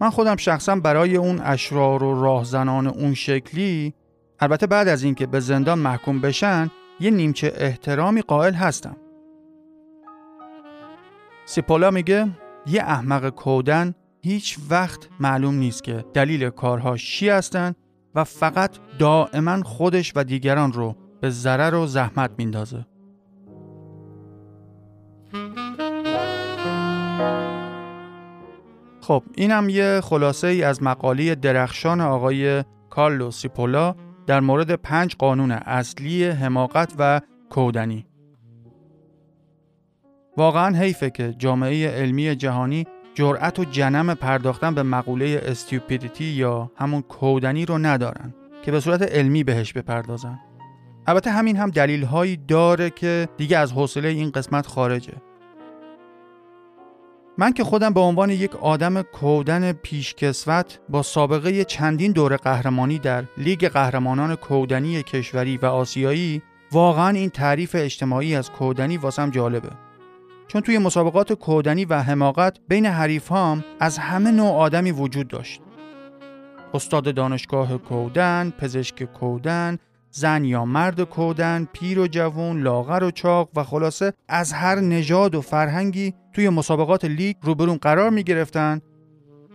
من 0.00 0.10
خودم 0.10 0.36
شخصا 0.36 0.76
برای 0.76 1.16
اون 1.16 1.40
اشرار 1.40 2.02
و 2.02 2.22
راهزنان 2.22 2.86
اون 2.86 3.14
شکلی 3.14 3.94
البته 4.40 4.66
بعد 4.66 4.88
از 4.88 5.02
اینکه 5.02 5.26
به 5.26 5.40
زندان 5.40 5.78
محکوم 5.78 6.20
بشن 6.20 6.70
یه 7.00 7.10
نیمچه 7.10 7.52
احترامی 7.56 8.22
قائل 8.22 8.54
هستم 8.54 8.96
سیپولا 11.46 11.90
میگه 11.90 12.28
یه 12.66 12.82
احمق 12.82 13.28
کودن 13.28 13.94
هیچ 14.22 14.58
وقت 14.70 15.08
معلوم 15.20 15.54
نیست 15.54 15.84
که 15.84 16.04
دلیل 16.14 16.50
کارهاش 16.50 17.18
چی 17.18 17.28
هستن 17.28 17.74
و 18.14 18.24
فقط 18.24 18.70
دائما 18.98 19.62
خودش 19.62 20.12
و 20.16 20.24
دیگران 20.24 20.72
رو 20.72 20.96
به 21.20 21.30
ضرر 21.30 21.74
و 21.74 21.86
زحمت 21.86 22.30
میندازه. 22.38 22.86
خب 29.06 29.22
اینم 29.36 29.68
یه 29.68 30.00
خلاصه 30.04 30.46
ای 30.46 30.62
از 30.62 30.82
مقاله 30.82 31.34
درخشان 31.34 32.00
آقای 32.00 32.64
کارلو 32.90 33.30
سیپولا 33.30 33.94
در 34.26 34.40
مورد 34.40 34.74
پنج 34.74 35.16
قانون 35.16 35.50
اصلی 35.50 36.24
حماقت 36.24 36.92
و 36.98 37.20
کودنی. 37.50 38.06
واقعا 40.36 40.76
حیفه 40.76 41.10
که 41.10 41.34
جامعه 41.38 41.88
علمی 41.88 42.36
جهانی 42.36 42.86
جرأت 43.14 43.58
و 43.58 43.64
جنم 43.64 44.14
پرداختن 44.14 44.74
به 44.74 44.82
مقوله 44.82 45.40
استیوپیدیتی 45.44 46.24
یا 46.24 46.70
همون 46.76 47.02
کودنی 47.02 47.66
رو 47.66 47.78
ندارن 47.78 48.34
که 48.62 48.70
به 48.70 48.80
صورت 48.80 49.02
علمی 49.02 49.44
بهش 49.44 49.72
بپردازن. 49.72 50.38
البته 51.06 51.30
همین 51.30 51.56
هم 51.56 51.70
دلیل 51.70 52.04
هایی 52.04 52.36
داره 52.36 52.90
که 52.90 53.28
دیگه 53.36 53.58
از 53.58 53.72
حوصله 53.72 54.08
این 54.08 54.30
قسمت 54.30 54.66
خارجه. 54.66 55.12
من 57.38 57.52
که 57.52 57.64
خودم 57.64 57.92
به 57.92 58.00
عنوان 58.00 58.30
یک 58.30 58.56
آدم 58.56 59.02
کودن 59.02 59.72
پیشکسوت 59.72 60.78
با 60.88 61.02
سابقه 61.02 61.64
چندین 61.64 62.12
دور 62.12 62.36
قهرمانی 62.36 62.98
در 62.98 63.24
لیگ 63.36 63.68
قهرمانان 63.68 64.36
کودنی 64.36 65.02
کشوری 65.02 65.56
و 65.56 65.66
آسیایی 65.66 66.42
واقعا 66.72 67.08
این 67.08 67.30
تعریف 67.30 67.76
اجتماعی 67.78 68.36
از 68.36 68.50
کودنی 68.50 68.96
واسم 68.96 69.30
جالبه. 69.30 69.70
چون 70.48 70.60
توی 70.60 70.78
مسابقات 70.78 71.32
کودنی 71.32 71.84
و 71.84 72.02
حماقت 72.02 72.58
بین 72.68 72.86
حریف 72.86 73.32
هم 73.32 73.64
از 73.80 73.98
همه 73.98 74.30
نوع 74.30 74.52
آدمی 74.52 74.90
وجود 74.92 75.28
داشت. 75.28 75.60
استاد 76.74 77.14
دانشگاه 77.14 77.78
کودن، 77.78 78.52
پزشک 78.58 79.04
کودن، 79.12 79.78
زن 80.16 80.44
یا 80.44 80.64
مرد 80.64 81.00
کودن، 81.00 81.68
پیر 81.72 81.98
و 81.98 82.06
جوون، 82.06 82.62
لاغر 82.62 83.04
و 83.04 83.10
چاق 83.10 83.48
و 83.56 83.64
خلاصه 83.64 84.12
از 84.28 84.52
هر 84.52 84.80
نژاد 84.80 85.34
و 85.34 85.40
فرهنگی 85.40 86.14
توی 86.32 86.48
مسابقات 86.48 87.04
لیگ 87.04 87.36
روبرون 87.42 87.76
قرار 87.76 88.10
می 88.10 88.22
گرفتن. 88.22 88.80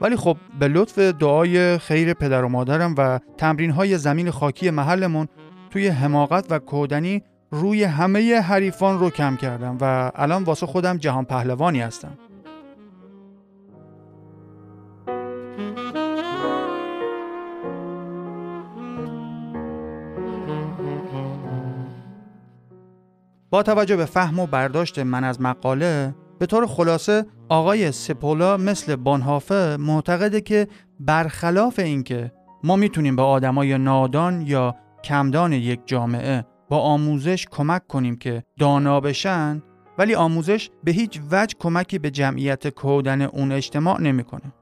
ولی 0.02 0.16
خب 0.16 0.38
به 0.60 0.68
لطف 0.68 1.00
دعای 1.00 1.78
خیر 1.78 2.14
پدر 2.14 2.44
و 2.44 2.50
مادرم 2.50 2.96
و 2.98 3.20
تمرین 3.38 3.72
های 3.72 3.98
زمین 3.98 4.32
خاکی 4.32 4.70
محلمون 4.70 5.28
توی 5.70 5.88
حماقت 5.88 6.46
و 6.50 6.60
کودنی 6.60 7.24
روی 7.52 7.84
همه 7.84 8.42
حریفان 8.42 9.00
رو 9.00 9.10
کم 9.10 9.36
کردم 9.36 9.78
و 9.82 10.12
الان 10.16 10.44
واسه 10.44 10.66
خودم 10.66 10.98
جهان 10.98 11.26
پهلوانی 11.26 11.82
هستم. 11.82 12.18
با 23.52 23.64
توجه 23.64 23.96
به 23.96 24.06
فهم 24.06 24.40
و 24.40 24.48
برداشت 24.48 25.00
من 25.00 25.24
از 25.24 25.42
مقاله 25.42 26.16
به 26.40 26.46
طور 26.46 26.66
خلاصه 26.68 27.26
آقای 27.50 27.92
سپولا 27.92 28.58
مثل 28.58 28.96
بانهافه 28.96 29.78
معتقده 29.80 30.42
که 30.42 30.68
برخلاف 31.00 31.80
اینکه 31.80 32.32
ما 32.64 32.76
می‌تونیم 32.76 33.16
به 33.16 33.22
آدمای 33.22 33.78
نادان 33.78 34.42
یا 34.42 34.76
کمدان 35.04 35.54
یک 35.54 35.80
جامعه 35.86 36.46
با 36.70 36.80
آموزش 36.80 37.48
کمک 37.52 37.88
کنیم 37.88 38.16
که 38.16 38.44
دانا 38.60 39.00
بشن 39.00 39.62
ولی 39.98 40.16
آموزش 40.16 40.70
به 40.84 40.92
هیچ 40.92 41.22
وجه 41.32 41.56
کمکی 41.60 42.00
به 42.00 42.12
جمعیت 42.12 42.68
کودن 42.68 43.22
اون 43.22 43.52
اجتماع 43.52 44.02
نمی‌کنه. 44.02 44.54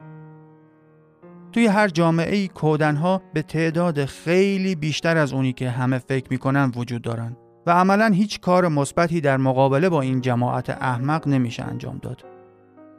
توی 1.52 1.68
هر 1.68 1.88
جامعه 1.88 2.36
ای 2.36 2.48
کودن 2.48 3.20
به 3.34 3.42
تعداد 3.42 4.06
خیلی 4.06 4.76
بیشتر 4.76 5.18
از 5.18 5.34
اونی 5.34 5.54
که 5.54 5.70
همه 5.70 5.98
فکر 5.98 6.28
می‌کنن 6.30 6.72
وجود 6.76 7.02
دارن 7.02 7.38
و 7.68 7.72
عملا 7.72 8.08
هیچ 8.08 8.40
کار 8.40 8.68
مثبتی 8.68 9.22
در 9.22 9.38
مقابله 9.38 9.90
با 9.90 10.02
این 10.02 10.22
جماعت 10.22 10.70
احمق 10.70 11.28
نمیشه 11.28 11.64
انجام 11.64 11.98
داد 11.98 12.26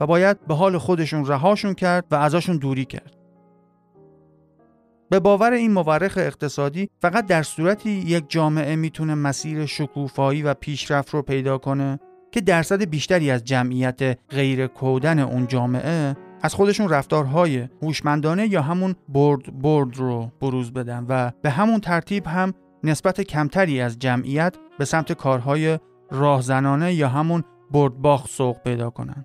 و 0.00 0.07
باید 0.07 0.46
به 0.46 0.54
حال 0.54 0.78
خودشون 0.78 1.26
رهاشون 1.26 1.74
کرد 1.74 2.04
و 2.11 2.14
ازشون 2.14 2.57
دوری 2.57 2.85
کرد. 2.85 3.14
به 5.11 5.20
باور 5.20 5.52
این 5.52 5.72
مورخ 5.72 6.14
اقتصادی 6.16 6.88
فقط 7.02 7.26
در 7.26 7.42
صورتی 7.42 7.90
یک 7.90 8.24
جامعه 8.28 8.76
می‌تونه 8.76 9.14
مسیر 9.14 9.66
شکوفایی 9.66 10.42
و 10.42 10.54
پیشرفت 10.54 11.14
رو 11.14 11.22
پیدا 11.22 11.59
کنه 11.59 11.98
که 12.33 12.40
درصد 12.40 12.83
بیشتری 12.83 13.31
از 13.31 13.44
جمعیت 13.44 14.18
غیر 14.31 14.66
کودن 14.66 15.18
اون 15.18 15.46
جامعه 15.46 16.16
از 16.42 16.54
خودشون 16.54 16.88
رفتارهای 16.88 17.68
هوشمندانه 17.83 18.46
یا 18.46 18.62
همون 18.62 18.94
برد 19.09 19.59
برد 19.62 19.96
رو 19.96 20.33
بروز 20.40 20.72
بدن 20.72 21.07
و 21.09 21.31
به 21.42 21.50
همون 21.50 21.81
ترتیب 21.81 22.26
هم 22.26 22.54
نسبت 22.84 23.20
کمتری 23.20 23.80
از 23.80 23.98
جمعیت 23.98 24.54
به 24.78 24.84
سمت 24.84 25.12
کارهای 25.12 25.78
راهزنانه 26.10 26.94
یا 26.94 27.08
همون 27.08 27.44
بردباخ 27.70 28.26
سوق 28.28 28.62
پیدا 28.62 28.90
کنن. 28.90 29.24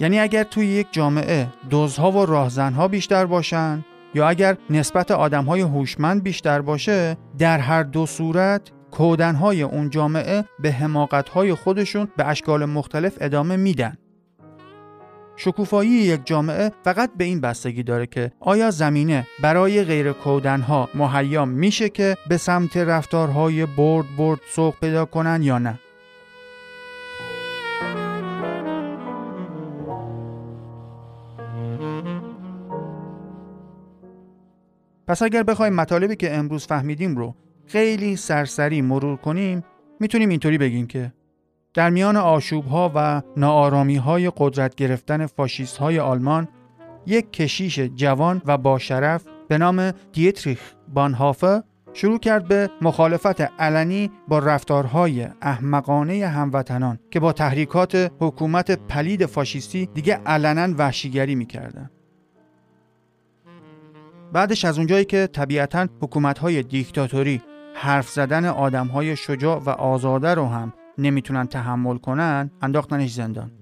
یعنی 0.00 0.18
اگر 0.18 0.42
توی 0.42 0.66
یک 0.66 0.86
جامعه 0.92 1.48
دزها 1.70 2.12
و 2.12 2.26
راهزنها 2.26 2.88
بیشتر 2.88 3.26
باشن 3.26 3.84
یا 4.14 4.28
اگر 4.28 4.56
نسبت 4.70 5.10
آدمهای 5.10 5.60
هوشمند 5.60 6.22
بیشتر 6.22 6.60
باشه 6.60 7.16
در 7.38 7.58
هر 7.58 7.82
دو 7.82 8.06
صورت 8.06 8.70
کودنهای 8.90 9.62
اون 9.62 9.90
جامعه 9.90 10.44
به 10.58 10.72
حماقتهای 10.72 11.54
خودشون 11.54 12.08
به 12.16 12.28
اشکال 12.28 12.64
مختلف 12.64 13.18
ادامه 13.20 13.56
میدن 13.56 13.96
شکوفایی 15.40 15.90
یک 15.90 16.20
جامعه 16.24 16.72
فقط 16.84 17.10
به 17.16 17.24
این 17.24 17.40
بستگی 17.40 17.82
داره 17.82 18.06
که 18.06 18.32
آیا 18.40 18.70
زمینه 18.70 19.26
برای 19.42 19.84
غیر 19.84 20.12
کودنها 20.12 20.88
مهیا 20.94 21.44
میشه 21.44 21.88
که 21.88 22.16
به 22.28 22.36
سمت 22.36 22.76
رفتارهای 22.76 23.66
برد 23.66 24.06
برد 24.18 24.40
سوق 24.50 24.74
پیدا 24.80 25.04
کنن 25.04 25.42
یا 25.42 25.58
نه؟ 25.58 25.78
پس 35.06 35.22
اگر 35.22 35.42
بخوایم 35.42 35.72
مطالبی 35.72 36.16
که 36.16 36.34
امروز 36.34 36.66
فهمیدیم 36.66 37.16
رو 37.16 37.34
خیلی 37.66 38.16
سرسری 38.16 38.82
مرور 38.82 39.16
کنیم 39.16 39.64
می‌تونیم 40.00 40.28
اینطوری 40.28 40.58
بگیم 40.58 40.86
که 40.86 41.12
در 41.78 41.90
میان 41.90 42.16
آشوب 42.16 42.66
ها 42.66 42.92
و 42.94 43.22
ناآرامی 43.36 43.96
های 43.96 44.32
قدرت 44.36 44.74
گرفتن 44.74 45.26
فاشیست 45.26 45.76
های 45.76 45.98
آلمان 45.98 46.48
یک 47.06 47.32
کشیش 47.32 47.78
جوان 47.78 48.42
و 48.46 48.58
با 48.58 48.78
شرف 48.78 49.24
به 49.48 49.58
نام 49.58 49.92
دیتریخ 50.12 50.60
بانهافه 50.94 51.62
شروع 51.92 52.18
کرد 52.18 52.48
به 52.48 52.70
مخالفت 52.82 53.40
علنی 53.40 54.10
با 54.28 54.38
رفتارهای 54.38 55.28
احمقانه 55.42 56.26
هموطنان 56.26 56.98
که 57.10 57.20
با 57.20 57.32
تحریکات 57.32 58.12
حکومت 58.20 58.70
پلید 58.70 59.26
فاشیستی 59.26 59.86
دیگه 59.86 60.14
علنا 60.26 60.74
وحشیگری 60.78 61.34
می‌کردن. 61.34 61.90
بعدش 64.32 64.64
از 64.64 64.78
اونجایی 64.78 65.04
که 65.04 65.26
طبیعتا 65.26 65.88
حکومت‌های 66.02 66.62
دیکتاتوری 66.62 67.42
حرف 67.74 68.08
زدن 68.08 68.44
آدم‌های 68.44 69.16
شجاع 69.16 69.58
و 69.58 69.70
آزاده 69.70 70.34
رو 70.34 70.46
هم 70.46 70.72
نمی‌تونن 70.98 71.46
تحمل 71.46 71.98
کنن 71.98 72.50
انداختنش 72.62 73.12
زندان. 73.12 73.52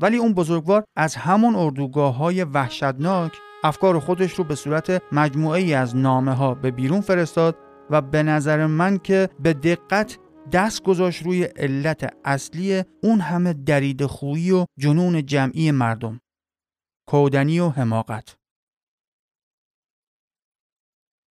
ولی 0.00 0.16
اون 0.16 0.34
بزرگوار 0.34 0.84
از 0.96 1.16
همون 1.16 1.54
اردوگاه 1.54 2.16
های 2.16 2.44
وحشتناک 2.44 3.32
افکار 3.64 3.98
خودش 3.98 4.32
رو 4.32 4.44
به 4.44 4.54
صورت 4.54 5.02
مجموعه 5.12 5.60
ای 5.60 5.74
از 5.74 5.96
نامه 5.96 6.34
ها 6.34 6.54
به 6.54 6.70
بیرون 6.70 7.00
فرستاد 7.00 7.56
و 7.90 8.00
به 8.00 8.22
نظر 8.22 8.66
من 8.66 8.98
که 8.98 9.28
به 9.40 9.52
دقت 9.52 10.18
دست 10.52 10.82
گذاشت 10.82 11.22
روی 11.22 11.44
علت 11.44 12.14
اصلی 12.24 12.84
اون 13.02 13.20
همه 13.20 13.52
درید 13.52 14.06
خویی 14.06 14.50
و 14.52 14.66
جنون 14.78 15.26
جمعی 15.26 15.70
مردم. 15.70 16.20
کودنی 17.08 17.60
و 17.60 17.68
حماقت. 17.68 18.36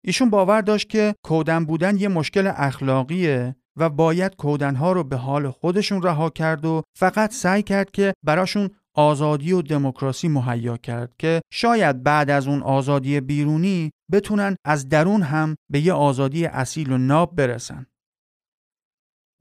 ایشون 0.05 0.29
باور 0.29 0.61
داشت 0.61 0.89
که 0.89 1.15
کودن 1.23 1.65
بودن 1.65 1.97
یه 1.97 2.07
مشکل 2.07 2.51
اخلاقیه 2.55 3.55
و 3.79 3.89
باید 3.89 4.35
کودنها 4.35 4.91
رو 4.91 5.03
به 5.03 5.17
حال 5.17 5.49
خودشون 5.49 6.01
رها 6.01 6.29
کرد 6.29 6.65
و 6.65 6.83
فقط 6.97 7.33
سعی 7.33 7.63
کرد 7.63 7.91
که 7.91 8.13
براشون 8.25 8.69
آزادی 8.95 9.51
و 9.51 9.61
دموکراسی 9.61 10.27
مهیا 10.27 10.77
کرد 10.77 11.13
که 11.19 11.41
شاید 11.53 12.03
بعد 12.03 12.29
از 12.29 12.47
اون 12.47 12.61
آزادی 12.61 13.21
بیرونی 13.21 13.91
بتونن 14.11 14.55
از 14.65 14.89
درون 14.89 15.21
هم 15.21 15.55
به 15.71 15.79
یه 15.79 15.93
آزادی 15.93 16.45
اصیل 16.45 16.91
و 16.91 16.97
ناب 16.97 17.35
برسن. 17.35 17.85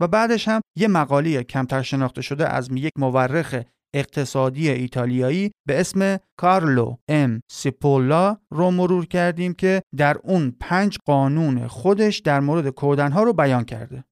و 0.01 0.09
بعدش 0.09 0.49
هم 0.49 0.61
یه 0.77 0.89
مقاله 0.89 1.43
کمتر 1.43 1.83
شناخته 1.83 2.23
شده 2.23 2.49
از 2.49 2.69
یک 2.73 2.93
مورخ 2.99 3.63
اقتصادی 3.95 4.71
ایتالیایی 4.71 5.51
به 5.67 5.81
اسم 5.81 6.19
کارلو 6.37 6.97
ام 7.09 7.41
سیپولا 7.51 8.37
رو 8.51 8.71
مرور 8.71 9.07
کردیم 9.07 9.53
که 9.53 9.83
در 9.97 10.17
اون 10.25 10.57
پنج 10.61 10.99
قانون 11.07 11.67
خودش 11.67 12.19
در 12.19 12.41
مورد 12.41 12.69
کودنها 12.69 13.23
رو 13.23 13.33
بیان 13.33 13.65
کرده. 13.65 14.05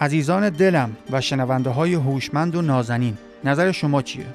عزیزان 0.00 0.48
دلم 0.50 0.96
و 1.10 1.20
شنونده 1.20 1.70
های 1.70 1.94
هوشمند 1.94 2.56
و 2.56 2.62
نازنین 2.62 3.14
نظر 3.44 3.72
شما 3.72 4.02
چیه؟ 4.02 4.26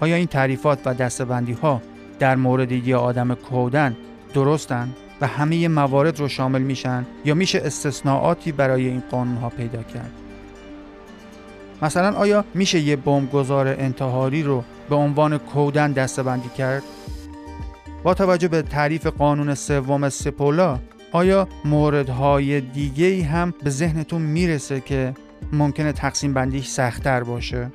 آیا 0.00 0.16
این 0.16 0.26
تعریفات 0.26 0.78
و 0.84 0.94
دستبندی 0.94 1.52
ها 1.52 1.82
در 2.18 2.36
مورد 2.36 2.72
یه 2.72 2.96
آدم 2.96 3.34
کودن 3.34 3.96
درستن 4.34 4.88
و 5.20 5.26
همه 5.26 5.68
موارد 5.68 6.20
رو 6.20 6.28
شامل 6.28 6.62
میشن 6.62 7.06
یا 7.24 7.34
میشه 7.34 7.62
استثناءاتی 7.64 8.52
برای 8.52 8.88
این 8.88 9.02
قانون 9.10 9.36
ها 9.36 9.48
پیدا 9.48 9.82
کرد؟ 9.82 10.10
مثلا 11.82 12.16
آیا 12.16 12.44
میشه 12.54 12.80
یه 12.80 12.96
بمبگذار 12.96 13.68
انتحاری 13.68 14.42
رو 14.42 14.64
به 14.88 14.94
عنوان 14.94 15.38
کودن 15.38 15.92
دستبندی 15.92 16.48
کرد؟ 16.48 16.82
با 18.02 18.14
توجه 18.14 18.48
به 18.48 18.62
تعریف 18.62 19.06
قانون 19.06 19.54
سوم 19.54 20.08
سپولا 20.08 20.78
آیا 21.14 21.48
موردهای 21.64 22.60
دیگه 22.60 23.06
ای 23.06 23.20
هم 23.20 23.54
به 23.64 23.70
ذهنتون 23.70 24.22
می‌رسه 24.22 24.80
که 24.80 25.14
ممکنه 25.52 25.92
تقسیم 25.92 26.34
بندیش 26.34 26.68
سختتر 26.68 27.22
باشه؟ 27.22 27.72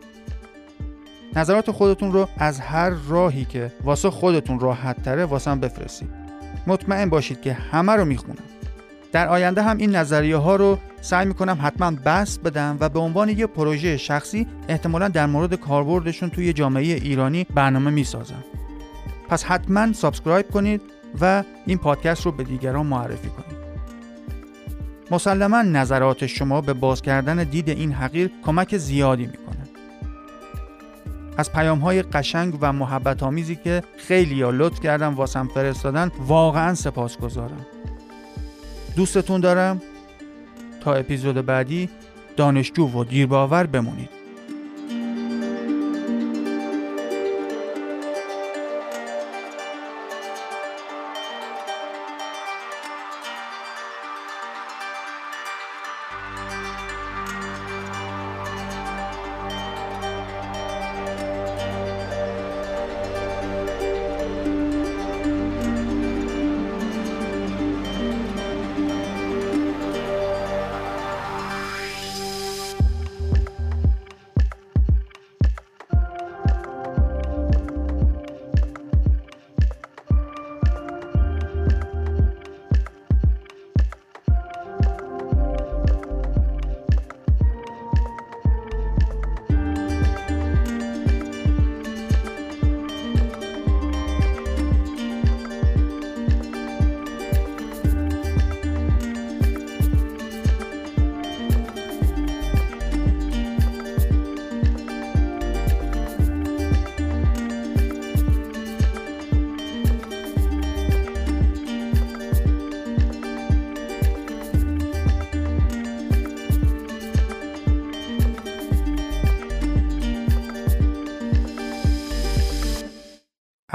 نظرات 1.35 1.71
خودتون 1.71 2.11
رو 2.11 2.27
از 2.37 2.59
هر 2.59 2.89
راهی 2.89 3.45
که 3.45 3.71
واسه 3.83 4.09
خودتون 4.09 4.59
راحت 4.59 5.03
تره 5.03 5.25
واسم 5.25 5.59
بفرستید. 5.59 6.09
مطمئن 6.67 7.09
باشید 7.09 7.41
که 7.41 7.53
همه 7.53 7.91
رو 7.91 8.05
می‌خونم. 8.05 8.43
در 9.11 9.27
آینده 9.27 9.61
هم 9.61 9.77
این 9.77 9.95
نظریه 9.95 10.37
ها 10.37 10.55
رو 10.55 10.77
سعی 11.01 11.25
می‌کنم 11.25 11.59
حتما 11.61 11.91
بسط 12.05 12.39
بدم 12.39 12.77
و 12.79 12.89
به 12.89 12.99
عنوان 12.99 13.29
یه 13.29 13.47
پروژه 13.47 13.97
شخصی 13.97 14.47
احتمالا 14.69 15.07
در 15.07 15.25
مورد 15.25 15.55
کاربردشون 15.55 16.29
توی 16.29 16.53
جامعه 16.53 16.83
ایرانی 16.83 17.43
برنامه 17.43 17.91
می‌سازم. 17.91 18.43
پس 19.29 19.43
حتما 19.43 19.93
subscribe 19.93 20.51
کنید 20.51 20.81
و 21.21 21.43
این 21.65 21.77
پادکست 21.77 22.25
رو 22.25 22.31
به 22.31 22.43
دیگران 22.43 22.85
معرفی 22.85 23.29
کنید. 23.29 23.59
مسلما 25.11 25.61
نظرات 25.61 26.25
شما 26.25 26.61
به 26.61 26.73
باز 26.73 27.01
کردن 27.01 27.43
دید 27.43 27.69
این 27.69 27.91
حقیر 27.91 28.31
کمک 28.45 28.77
زیادی 28.77 29.25
می‌کنه. 29.25 29.59
از 31.37 31.51
پیام 31.51 31.79
های 31.79 32.01
قشنگ 32.01 32.57
و 32.61 32.73
محبت 32.73 33.23
آمیزی 33.23 33.55
که 33.55 33.83
خیلی 33.97 34.35
یا 34.35 34.49
لطف 34.49 34.79
کردن 34.79 35.07
واسم 35.07 35.47
فرستادن 35.47 36.11
واقعا 36.27 36.75
سپاسگزارم. 36.75 37.65
دوستتون 38.95 39.41
دارم 39.41 39.81
تا 40.81 40.93
اپیزود 40.93 41.45
بعدی 41.45 41.89
دانشجو 42.37 42.87
و 42.87 43.03
دیرباور 43.03 43.65
بمونید. 43.65 44.18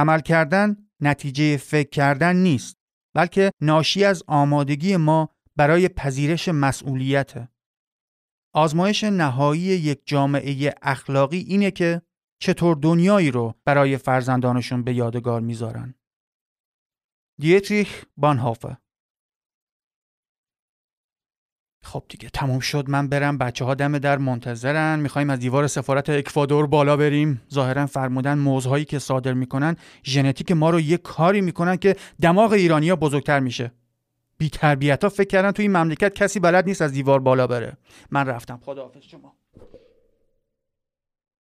عمل 0.05 0.21
کردن 0.21 0.77
نتیجه 1.01 1.57
فکر 1.57 1.89
کردن 1.89 2.37
نیست 2.37 2.77
بلکه 3.15 3.51
ناشی 3.61 4.05
از 4.05 4.23
آمادگی 4.27 4.97
ما 4.97 5.29
برای 5.57 5.89
پذیرش 5.89 6.49
مسئولیته. 6.49 7.49
آزمایش 8.55 9.05
نهایی 9.05 9.63
یک 9.63 10.03
جامعه 10.07 10.75
اخلاقی 10.83 11.39
اینه 11.39 11.71
که 11.71 12.03
چطور 12.41 12.77
دنیایی 12.77 13.31
رو 13.31 13.55
برای 13.65 13.97
فرزندانشون 13.97 14.83
به 14.83 14.95
یادگار 14.95 15.41
می‌ذارن. 15.41 15.95
دیتریخ 17.41 18.05
بانهافه 18.17 18.77
خب 21.85 22.03
دیگه 22.09 22.29
تموم 22.29 22.61
شد. 22.61 22.89
من 22.89 23.09
برم 23.09 23.39
بچه 23.39 23.65
ها 23.65 23.75
دم 23.75 23.99
در 23.99 24.19
منتظرن. 24.19 25.01
می‌خوایم 25.01 25.31
از 25.31 25.39
دیوار 25.39 25.67
سفارت 25.67 26.11
اکوادور 26.11 26.67
بالا 26.67 26.97
بریم. 26.97 27.43
ظاهرا 27.53 27.87
فرمودن 27.87 28.39
موزهایی 28.39 28.85
که 28.85 28.99
صادر 28.99 29.33
می‌کنن 29.33 29.77
ژنتیک 30.05 30.53
ما 30.53 30.71
رو 30.71 30.81
یه 30.81 30.97
کاری 30.97 31.41
می‌کنن 31.41 31.77
که 31.77 31.97
دماغ 32.21 32.53
ایرانیا 32.53 32.97
بزرگتر 32.97 33.41
میشه. 33.41 33.73
بی 34.39 34.51
تربیت 34.51 35.05
ها 35.05 35.11
فکر 35.11 35.29
کردن 35.29 35.53
توی 35.53 35.63
این 35.63 35.77
مملکت 35.77 36.15
کسی 36.15 36.41
بلد 36.41 36.67
نیست 36.67 36.83
از 36.83 36.93
دیوار 36.93 37.21
بالا 37.21 37.47
بره. 37.47 37.77
من 38.11 38.27
رفتم. 38.27 38.61
خداحافظ 38.65 39.03
شما. 39.03 39.35